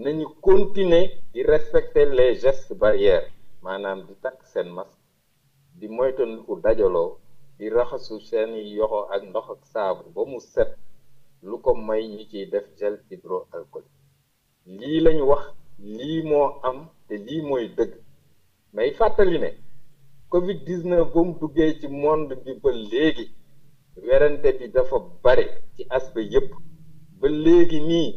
[0.03, 3.27] nañu continuer di respecter les gestes barrières
[3.63, 4.39] maanaam di takk
[4.75, 4.97] masque
[5.79, 7.09] di moytandiku dajaloo
[7.57, 9.97] di raxasu seen yoxo ak ndox ak
[10.31, 10.69] mu set
[11.47, 12.95] lu ko may ñu ciy def gel
[13.51, 13.57] a
[14.77, 15.43] lii lañu wax
[16.67, 16.77] am
[17.07, 17.91] te lii mooy dëgg
[18.75, 18.89] may
[19.41, 19.49] ne
[20.31, 21.35] covid 19 mu
[21.79, 22.69] ci monde bi ba
[24.03, 26.51] werante bi dafa bare ci aspect yëpp
[27.19, 28.07] ba léegi nii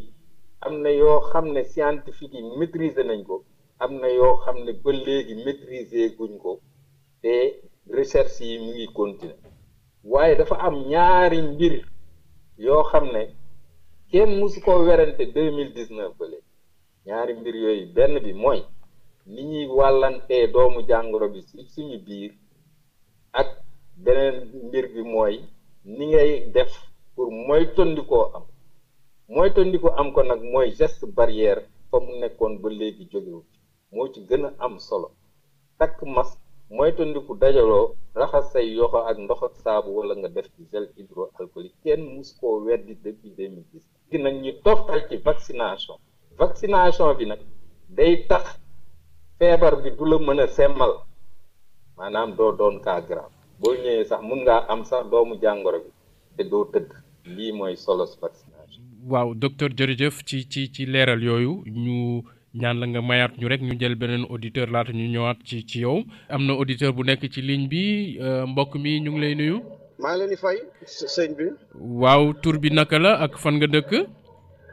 [0.59, 3.43] am na yoo xam ne scientifique yi maîtriser nañ ko
[3.79, 6.59] am na yoo xam ne ba léegi maîtriser guñ ko
[7.21, 7.33] te
[7.89, 9.37] recherche yi mu ngi continuer
[10.03, 11.73] waaye dafa am ñaari mbir
[12.57, 13.35] yoo xam ne
[14.11, 16.45] kenn mosu ko werante deux mille dix neuf ba léegi
[17.05, 18.61] ñaari mbir yooyu benn bi mooy
[19.25, 22.31] ni ñuy wàllantee doomu jàngoro bi suñu biir
[23.33, 23.47] ak
[23.97, 25.39] beneen mbir bi mooy
[25.97, 26.71] ni ngay def
[27.15, 28.45] pour mooy moytandikoo am
[29.33, 33.41] moytandikoo am ko nag mooy geste barrière fa mu nekkoon ba léegi jógewu
[33.93, 35.07] moo ci gën a am solo
[35.79, 36.29] takk mooy
[36.75, 37.87] moytandiku dajaloo
[38.19, 42.29] raxas say yoxo ak ndox ak saabu wala nga def ci gel hydroalcoolique kenn mus
[42.39, 45.97] koo weddi depuis 2010 gi nag ñu toftal ci vaccination
[46.41, 47.41] vaccination bi nag
[47.97, 48.45] day tax
[49.37, 50.91] feebar bi du la mën a semmal
[51.97, 53.05] maanaam doo doon cas
[53.63, 55.91] boo ñëwee sax mun ngaa am sax doomu jàngoro bi
[56.37, 56.87] te doo tëdd
[57.37, 58.81] lii mooy solo vaccination.
[59.11, 61.53] waaw docteur jërëjëf ci ci ci leeral yooyu
[61.83, 61.97] ñu.
[62.61, 65.77] ñaan la nga mayaat ñu rek ñu jël beneen auditeur laata ñu ñëwaat ci ci
[65.85, 65.97] yow
[66.33, 67.81] am na auditeur bu nekk ci ligne bi
[68.25, 69.55] euh, mbokk mi ñu ngi lay nuyu.
[70.01, 70.57] maa ngi leen di fay
[71.15, 71.45] sëñ bi.
[72.03, 73.91] waaw tur bi naka la ak fan nga dëkk.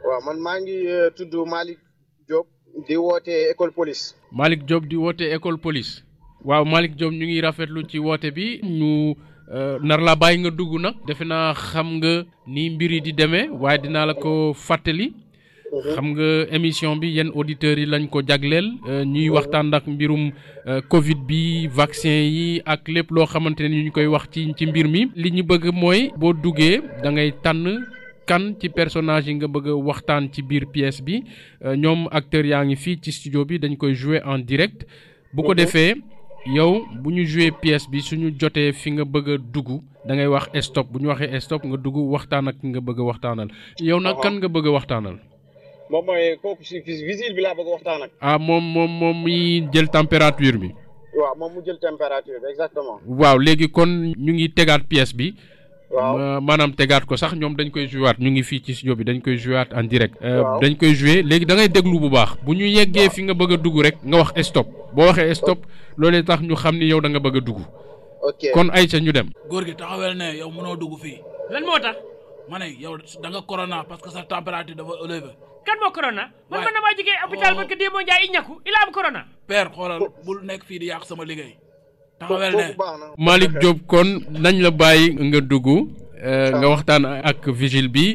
[0.07, 1.81] waaw man maa ngi euh, tudd Malick
[2.29, 2.47] Diop
[2.89, 4.05] di woote école police.
[4.41, 5.93] Malick Diop di woote école police.
[6.45, 9.15] waaw Malick Diop ñu ngi rafetlu ci woote bi ñu
[9.55, 13.13] euh, nar laa bàyyi nga dugg na defe naa xam nga ni mbir yi di
[13.13, 15.13] demee waaye dinaa la ko fàttali.
[15.95, 16.27] xam nga
[16.57, 20.31] émission bi yenn auditeurs yi lañ ko jagleel euh, ñuy waxtaan ak mbirum
[20.67, 24.67] euh, Covid bi vaccin yi ak lépp loo xamante ne ñu koy wax ci ci
[24.67, 25.11] mbir mi.
[25.17, 27.85] li ñu bëgg mooy boo duggee da ngay tànn
[28.27, 31.23] kan ci personnage yi nga bëgg waxtaan ci biir pièce bi
[31.67, 34.87] ñoom acteurs yaa ngi fii ci studio bi dañ koy jouer en direct.
[35.35, 35.95] bu ko defee.
[36.57, 36.73] yow
[37.05, 39.69] bu ñu joué pièce bi su ñu jotee fi nga bëgg dugg
[40.07, 43.03] da ngay wax stop bu ñu waxee stop nga dugg waxtaan ak nga bëgg a
[43.09, 43.49] waxtaanal.
[43.89, 45.17] yow nag kan nga bëgg a waxtaanal.
[45.91, 46.09] moom
[48.21, 49.39] ah, moom moom moom muy
[49.73, 50.69] jël température bi.
[51.19, 52.49] waaw moom mu jël température bi
[53.21, 53.91] waaw léegi kon
[54.25, 55.27] ñu ngi tegaat pièce bi.
[56.41, 59.21] manam tegat ko sax ñom dañ koy wat ñu ngi fi ci studio bi dañ
[59.23, 62.55] koy wat en direct euh, dañ koy jouer léegi da ngay déglu bu baax bu
[62.55, 65.59] ñu yeggé fi nga bëgg dugg rek nga wax stop bo waxé stop
[65.97, 67.59] lolé tax ñu xamni ni yow da nga bëgg dugg
[68.53, 71.17] kon ay ca ñu dem gor gi taxawel né yow mëno dugg fi
[71.51, 71.97] lan mo tax
[72.49, 75.33] mané yow da nga corona parce que sa température dafa élevé
[75.65, 78.75] kan mo corona mo man ma jógee hôpital ba que démb mo i ñakku il
[78.77, 81.57] a am corona père xolal bul nekk fi di yaax sama liggéey
[82.21, 82.67] taxawel ne
[83.27, 84.09] Malick Diop kon
[84.45, 85.67] nañ la bàyyi nga dugg
[86.31, 88.07] euh, nga waxtaan ak vigile bi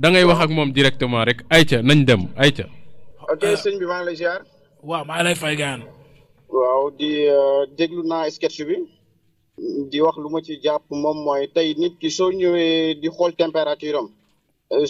[0.00, 2.64] da ngay wax ak moom directement rek ay ca nañ dem ay ca
[3.32, 4.40] euh, sëñ bi maa ngi lay ziar.
[4.88, 5.80] waaw maa ngi lay fay gaan
[6.58, 8.76] waaw di euh, déglu naa sketch bi.
[9.90, 13.32] di wax lu ma ci jàpp moom mooy tey nit ki soo ñëwee di xool
[13.42, 14.08] température am.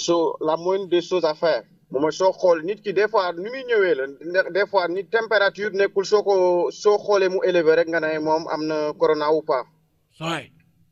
[0.04, 0.14] so
[0.46, 1.62] la moindre des choses à faire.
[2.00, 4.06] mooy soo xool nit ki des fois ni muy ñëwee la
[4.56, 6.34] des fois nit température nekkul soo ko
[6.70, 9.64] soo xoolee mu élevé rek nga ne moom am na corona ou pas.
[10.18, 10.46] sawaay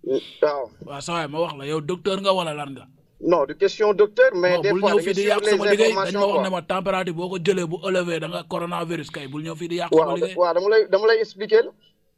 [0.06, 0.66] waaw.
[0.86, 2.84] waaw sawaay ma wax la yow docteur nga wala lan nga.
[3.30, 4.30] non du question docteur.
[4.34, 7.28] mais des fois da di yàq sama liggéey dañ ma wax ne ma température boo
[7.30, 10.34] ko jëlee bu élevé da nga coronavirus kay bul ñëw fii di yàq sama liggéey.
[10.36, 11.64] waaw waaw dama lay dama expliquer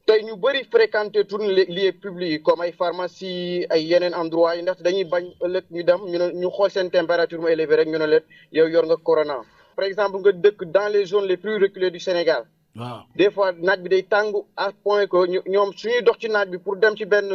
[0.07, 1.19] tey ñu bëri fréquenté
[1.57, 5.83] les lieux publics comme ay pharmacie ay yeneen endroit yi ndax dañuy bañ ëllëg ñu
[5.89, 8.25] dem ñu ne ñu xool seen température mu élevé rek ñu ne leen
[8.57, 9.37] yow yor nga corona
[9.77, 12.43] par exemple nga dëkk dans les zones les plus reculées du Sénégal
[12.81, 15.19] waaw des fois naaj bi day tàng à point que
[15.53, 17.29] ñoom suñuy dox ci naaj bi pour dem ci benn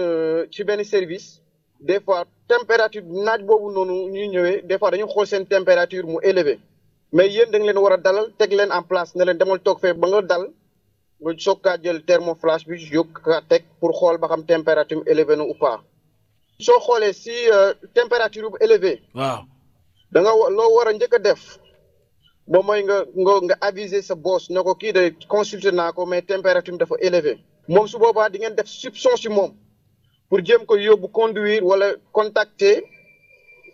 [0.52, 1.28] ci benn service
[1.80, 6.20] des fois température naaj boobu noonu ñuy ñëwee des fois dañu xool seen température mu
[6.22, 6.60] élevé
[7.14, 9.60] mais yéen da nga leen war a dalal teg leen en place ne leen demal
[9.60, 10.46] toog fee ba nga dal
[11.22, 15.34] nga soog kaa jël thermoflash bi yóbbu kaa teg pour xool ba xam température élevé
[15.38, 15.78] na ou pas
[16.66, 19.42] soo xoolee si euh, température bu élevé waaw
[20.14, 21.42] da nga loo war a njëkk a def
[22.52, 25.02] ba mooy nga nga nga aviser sa boss ne ko kii de
[25.34, 27.34] consulter naa ko mais température dafa élevé
[27.74, 29.52] moom su boobaa di ngeen def soupçon si moom
[30.30, 31.88] pour jéem ko yóbbu conduire wala
[32.18, 32.76] contacter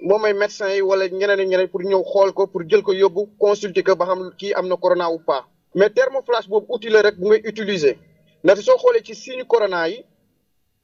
[0.08, 3.22] moom mooy médecin yi wala ñeneen ñeneen pour ñëw xool ko pour jël ko yóbbu
[3.44, 5.44] consulter ko ba xam kii am na corona ou pas
[5.76, 7.96] mais thermoflash bob outil rek bu ngay utiliser
[8.44, 9.98] ndaxte so xolé ci signe corona yi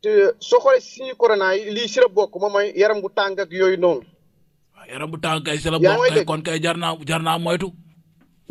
[0.01, 0.09] te
[0.39, 3.39] so xolé ci signe corona yi li si la bokk moom mooy yaram bu tang
[3.39, 3.99] ak yoy non
[4.91, 7.67] yaram bu tang kay si la bokk kay kon kay jarna jarna moytu.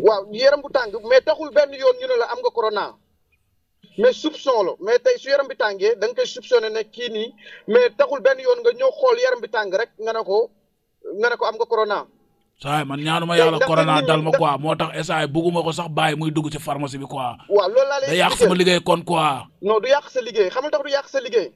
[0.07, 2.85] waaw yaram bu tang mais taxul ben yoon ñu la am nga corona.
[4.01, 7.27] mais soupçon lo mais tay su yaram bi tangé dang koy soupçonné ne kii
[7.73, 10.39] mais taxul ben yoon nga ñëw xol yaram bi tang rek nga nako
[11.19, 12.01] nga nako am nga corona.
[12.63, 16.17] saay man ñaanuma yàlla corona dal ma quoi moo tax SAE bugguma ko sax bàyyi
[16.19, 17.23] muy dugg ci pharmacie bi quoi.
[17.49, 19.47] waaw loolu laa lay da yàq liggéey kon quoi.
[19.63, 21.53] non du yàq sa liggéey xam nga tax du yàq sa liggéey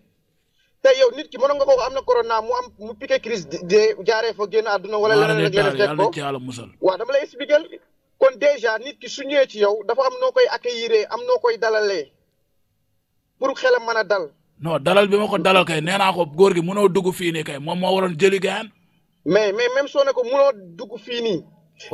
[0.82, 3.46] tey yow nit ki mënoon nga ko am na corona mu am mu piqué crise
[3.70, 7.12] de jaaree fa génn àdduna wala leneen ak leneen fekk ko yàlla musal waaw dama
[7.12, 7.60] lay expliquer
[8.20, 11.38] kon dèjà nit ki su ñëwee ci yow dafa am noo koy accueillir am noo
[11.42, 12.06] koy dalalee
[13.38, 14.30] pour xelam mën a dal.
[14.62, 17.32] noo dalal bi ma ko dalal kay nee naa ko góor gi mënoo dugg fii
[17.32, 18.70] nii moo waroon jëli gaan
[19.24, 21.42] mais mais même soo ne ko mënoo dugg fii nii.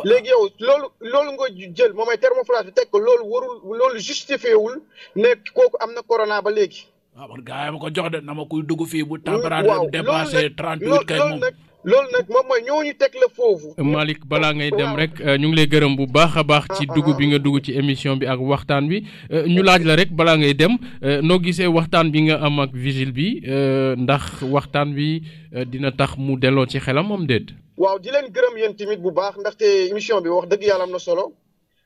[0.09, 3.99] léegi yow loolu loolu nga jël moom mooy thermoflash bi teg ko loolu warul loolu
[4.01, 4.77] justifié wul
[5.17, 6.87] ne kooku am na corona ba léegi.
[7.17, 9.15] waaw ah, man gars yi ko jox de na ma kuy dugg fii bu.
[9.17, 11.41] Mm, température bi dépassé 38 kay moom
[11.91, 13.69] loolu nag moom mooy ñooñu teg la foofu.
[13.97, 16.85] Malick balaa ngay dem rek euh, ñu ngi lay gërëm bu baax a baax ci
[16.85, 17.17] ah, ah, dugg ah.
[17.19, 20.37] bi nga dugg ci émission bi ak waxtaan bi euh, ñu laaj la rek balaa
[20.37, 23.29] ngay dem euh, noo gisee waxtaan bi nga am ak vigile bi
[24.05, 25.23] ndax waxtaan bi
[25.73, 27.47] dina tax mu delloo ci xelam moom déet.
[27.79, 30.91] waaw di leen gërëm yéen tamit bu baax ndaxte émission bi wax dëgg yàlla am
[30.91, 31.33] na solo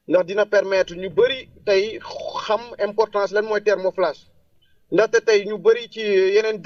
[0.08, 1.98] ndax dina permettre ñu bëri tey
[2.46, 4.20] xam importance lañ mooy thermoflash
[4.92, 6.00] ndaxte tey ñu bëri ci
[6.34, 6.58] yeneen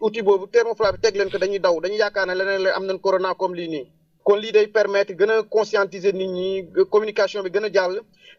[0.00, 2.84] outil boobu Thermoflot bi teg leen ko dañuy daw dañuy yaakaar ne leneen la am
[2.88, 3.84] nañ corona comme lii nii.
[4.26, 6.48] kon lii day permettre gën a conscientiser nit ñi
[6.92, 7.94] communication bi gën a jàll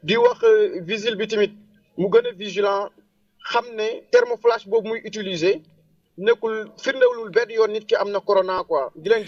[0.07, 1.51] di wax euh, vigile bi tamit
[1.99, 2.83] mu gën a vigilant
[3.51, 5.55] xam ne thermoflash boobu muy utiliser.
[6.17, 9.25] nekkul firndewulul benn yoon nit ki am na corona quoi di leen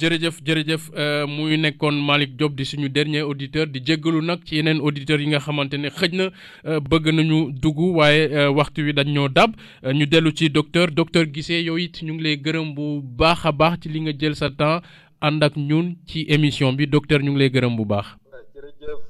[0.00, 4.54] jërëjëf jërëjëf euh, muy nekkoon Malick Diop di suñu dernier auditeur di jéggalu nag ci
[4.56, 6.26] yeneen auditeurs yi nga xamante ne xëj na
[6.64, 9.50] euh, bëgg nañu dugg waaye euh, waxtu wi dañ ñoo dab
[9.82, 13.52] ñu dellu ci docteur docteur Guissé yow it ñu ngi lay gërëm bu baax a
[13.52, 14.80] baax ci li nga jël sa temps
[15.20, 18.06] ànd ak ñun ci émission bi docteur ñu ngi lay gërëm bu baax.
[18.54, 19.06] jërëjëf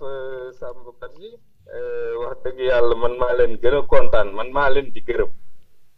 [0.57, 5.29] Samba wax dëgg yàlla man maa leen gën kontaan man maa leen di gërëm.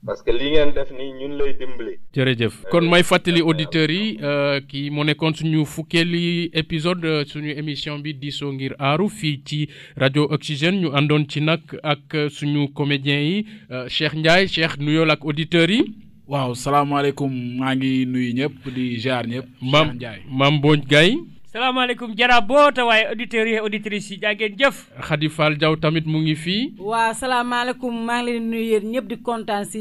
[0.09, 1.95] parce que li ngeen def nii ñun lay dimbali.
[2.17, 7.53] jërëjëf kon may fàttali auditeurs yi euh, kii mu nekkoon suñu fukkeeli épisode euh, suñu
[7.63, 9.59] émission bi di soo ngir aaru fii ci
[10.01, 15.11] rajo Oxygène ñu àndoon ci nag ak suñu comédiens yi euh, Cheikh Ndiaye Cheikh nuyool
[15.11, 15.83] ak auditeurs yi.
[16.27, 19.47] waaw salaamaaleykum maa ngi nuyu ñëpp di jaar ñëpp.
[19.61, 21.17] Cheikh Ndiaye maam maam Gaye
[21.59, 24.77] salaamaaleykum Jara Boota waaye auditeurs yi auditrices yi jaa jëf.
[25.07, 26.75] Khady Fall Diaw tamit mu ngi fii.
[26.79, 29.81] waa waaw salaamaaleykum maa ngi leen di nuyu yéen ñëpp di kontaan si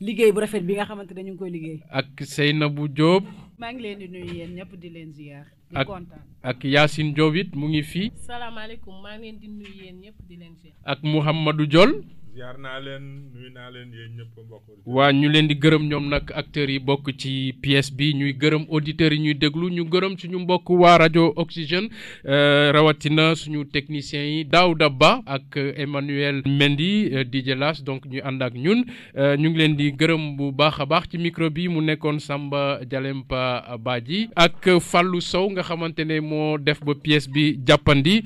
[0.00, 1.78] liggéey bu rafet bi nga xamante ne ngi koy liggéey.
[1.98, 3.22] ak Seynabou Diop.
[3.58, 5.44] maa ngi leen di nuyu yéen ñëpp di leen ziar.
[5.70, 8.10] di kontaan ak ak Yacine it mu ngi fii.
[8.26, 10.74] salaamaaleykum maa ngi leen di nuyu yéen ñëpp di leen ziar.
[10.84, 12.02] ak Mouhamadou Diol.
[12.34, 13.04] ziar naa leen
[13.34, 14.62] nuyu naa leen yéen ñëpp mbokk
[14.94, 18.64] waa ñu leen di gërëm ñoom nag acteurs yi bokk ci pièce bi ñuy gërëm
[18.74, 21.88] auditeurs yi ñuy déglu ñu gërëm suñu mbokk waa rajo oxygène
[22.26, 28.18] euh, rawatina suñu technicien yi daouda ba ak emmanuel mendi euh, dj las donc ñu
[28.28, 28.80] ànd ak ñun
[29.16, 32.18] euh, ñu ngi leen di gërëm bu baax a baax ci micro bi mu nekkoon
[32.18, 38.24] samba jalempa baaji ak fàllu sow nga xamante ne moo def ba pièce bi jàppandi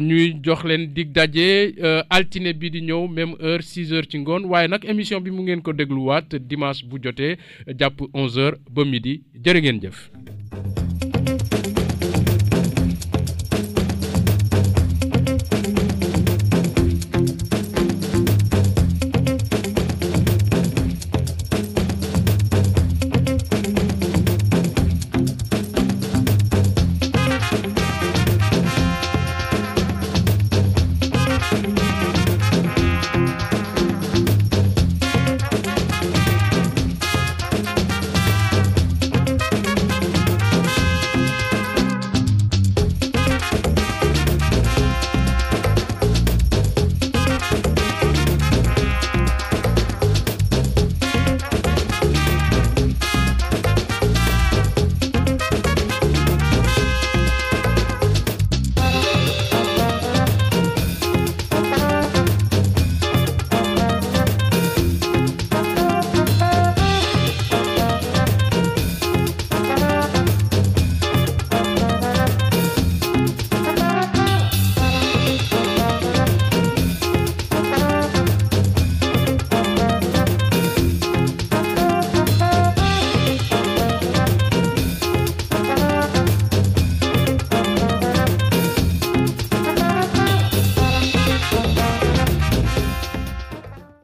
[0.00, 1.74] ñuy jox leen dig daje
[2.08, 5.62] altine bi di ñëw heure 6 heures ci ngone waye nak émission bi mu ngeen
[5.62, 5.72] ko
[6.08, 7.38] wat dimanche bu joté
[7.78, 10.71] jàpp 11 heures ba midi jërë ngeen jëf.